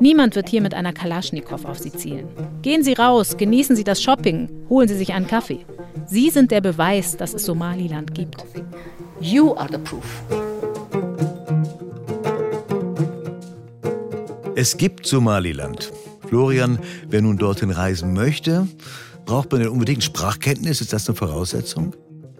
Niemand 0.00 0.36
wird 0.36 0.48
hier 0.48 0.62
mit 0.62 0.74
einer 0.74 0.92
Kalaschnikow 0.92 1.64
auf 1.64 1.78
Sie 1.78 1.92
zielen. 1.92 2.28
Gehen 2.62 2.82
Sie 2.82 2.94
raus, 2.94 3.36
genießen 3.36 3.76
Sie 3.76 3.84
das 3.84 4.02
Shopping, 4.02 4.48
holen 4.68 4.88
Sie 4.88 4.96
sich 4.96 5.12
einen 5.12 5.26
Kaffee. 5.26 5.64
Sie 6.06 6.30
sind 6.30 6.50
der 6.50 6.60
Beweis, 6.60 7.16
dass 7.16 7.34
es 7.34 7.44
Somaliland 7.44 8.14
gibt. 8.14 8.44
You 9.20 9.54
are 9.54 9.68
the 9.70 9.78
proof. 9.78 10.47
Es 14.60 14.76
gibt 14.76 15.06
Somaliland. 15.06 15.92
Florian, 16.26 16.80
wer 17.08 17.22
nun 17.22 17.38
dorthin 17.38 17.70
reisen 17.70 18.12
möchte, 18.12 18.66
braucht 19.24 19.52
man 19.52 19.60
denn 19.60 19.70
unbedingt 19.70 20.02
Sprachkenntnis? 20.02 20.80
Ist 20.80 20.92
das 20.92 21.08
eine 21.08 21.14
Voraussetzung? 21.14 21.94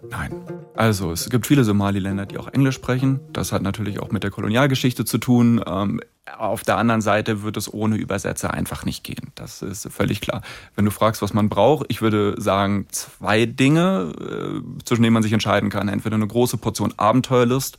Nein. 0.09 0.33
Also 0.75 1.13
es 1.13 1.29
gibt 1.29 1.47
viele 1.47 1.63
Somaliländer, 1.63 2.25
die 2.25 2.37
auch 2.37 2.49
Englisch 2.49 2.75
sprechen. 2.75 3.21
Das 3.31 3.53
hat 3.53 3.61
natürlich 3.61 4.01
auch 4.01 4.11
mit 4.11 4.23
der 4.23 4.31
Kolonialgeschichte 4.31 5.05
zu 5.05 5.17
tun. 5.17 5.63
Ähm, 5.65 6.01
auf 6.37 6.63
der 6.63 6.75
anderen 6.75 6.99
Seite 6.99 7.43
wird 7.43 7.55
es 7.55 7.73
ohne 7.73 7.95
Übersetzer 7.95 8.53
einfach 8.53 8.83
nicht 8.83 9.05
gehen. 9.05 9.31
Das 9.35 9.61
ist 9.61 9.87
völlig 9.89 10.19
klar. 10.19 10.41
Wenn 10.75 10.83
du 10.83 10.91
fragst, 10.91 11.21
was 11.21 11.33
man 11.33 11.47
braucht, 11.47 11.85
ich 11.87 12.01
würde 12.01 12.35
sagen 12.37 12.87
zwei 12.89 13.45
Dinge, 13.45 14.11
äh, 14.19 14.83
zwischen 14.83 15.03
denen 15.03 15.13
man 15.13 15.23
sich 15.23 15.31
entscheiden 15.31 15.69
kann. 15.69 15.87
Entweder 15.87 16.17
eine 16.17 16.27
große 16.27 16.57
Portion 16.57 16.93
Abenteuerlust 16.97 17.77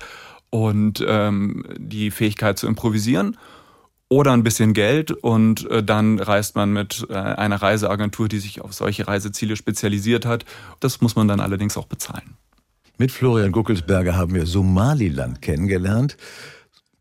und 0.49 1.05
ähm, 1.07 1.67
die 1.77 2.11
Fähigkeit 2.11 2.59
zu 2.59 2.67
improvisieren 2.67 3.37
oder 4.11 4.33
ein 4.33 4.43
bisschen 4.43 4.75
Geld 4.75 5.13
und 5.13 5.71
äh, 5.71 5.83
dann 5.83 6.19
reist 6.19 6.57
man 6.57 6.73
mit 6.73 7.07
äh, 7.09 7.15
einer 7.15 7.63
Reiseagentur, 7.63 8.29
die 8.29 8.41
sich 8.41 8.61
auf 8.61 8.75
solche 8.75 9.07
Reiseziele 9.07 9.57
spezialisiert 9.57 10.27
hat. 10.27 10.45
Das 10.81 11.01
muss 11.01 11.17
man 11.17 11.29
dann 11.29 11.41
allerdings 11.41 11.77
auch 11.77 11.87
bezahlen. 11.87 12.37
Mit 12.99 13.13
Florian 13.13 13.53
Guckelsberger 13.53 14.17
haben 14.17 14.35
wir 14.35 14.45
Somaliland 14.47 15.41
kennengelernt. 15.41 16.17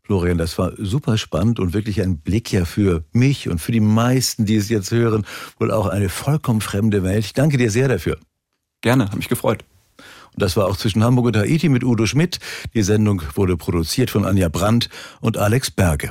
Florian, 0.04 0.38
das 0.38 0.56
war 0.56 0.72
super 0.78 1.18
spannend 1.18 1.60
und 1.60 1.74
wirklich 1.74 2.00
ein 2.00 2.18
Blick 2.18 2.52
ja 2.52 2.64
für 2.64 3.04
mich 3.12 3.48
und 3.48 3.60
für 3.60 3.72
die 3.72 3.80
meisten, 3.80 4.46
die 4.46 4.56
es 4.56 4.68
jetzt 4.68 4.92
hören, 4.92 5.26
wohl 5.58 5.70
auch 5.70 5.86
eine 5.86 6.08
vollkommen 6.08 6.60
fremde 6.60 7.02
Welt. 7.02 7.24
Ich 7.24 7.32
danke 7.32 7.58
dir 7.58 7.70
sehr 7.70 7.88
dafür. 7.88 8.18
Gerne, 8.82 9.04
hat 9.04 9.16
mich 9.16 9.28
gefreut. 9.28 9.64
Und 10.32 10.42
das 10.42 10.56
war 10.56 10.68
auch 10.68 10.76
zwischen 10.76 11.02
Hamburg 11.04 11.26
und 11.26 11.36
Haiti 11.36 11.68
mit 11.68 11.84
Udo 11.84 12.06
Schmidt. 12.06 12.38
Die 12.72 12.82
Sendung 12.82 13.22
wurde 13.34 13.56
produziert 13.56 14.10
von 14.10 14.24
Anja 14.24 14.48
Brandt 14.48 14.88
und 15.20 15.36
Alex 15.36 15.70
Berge. 15.70 16.10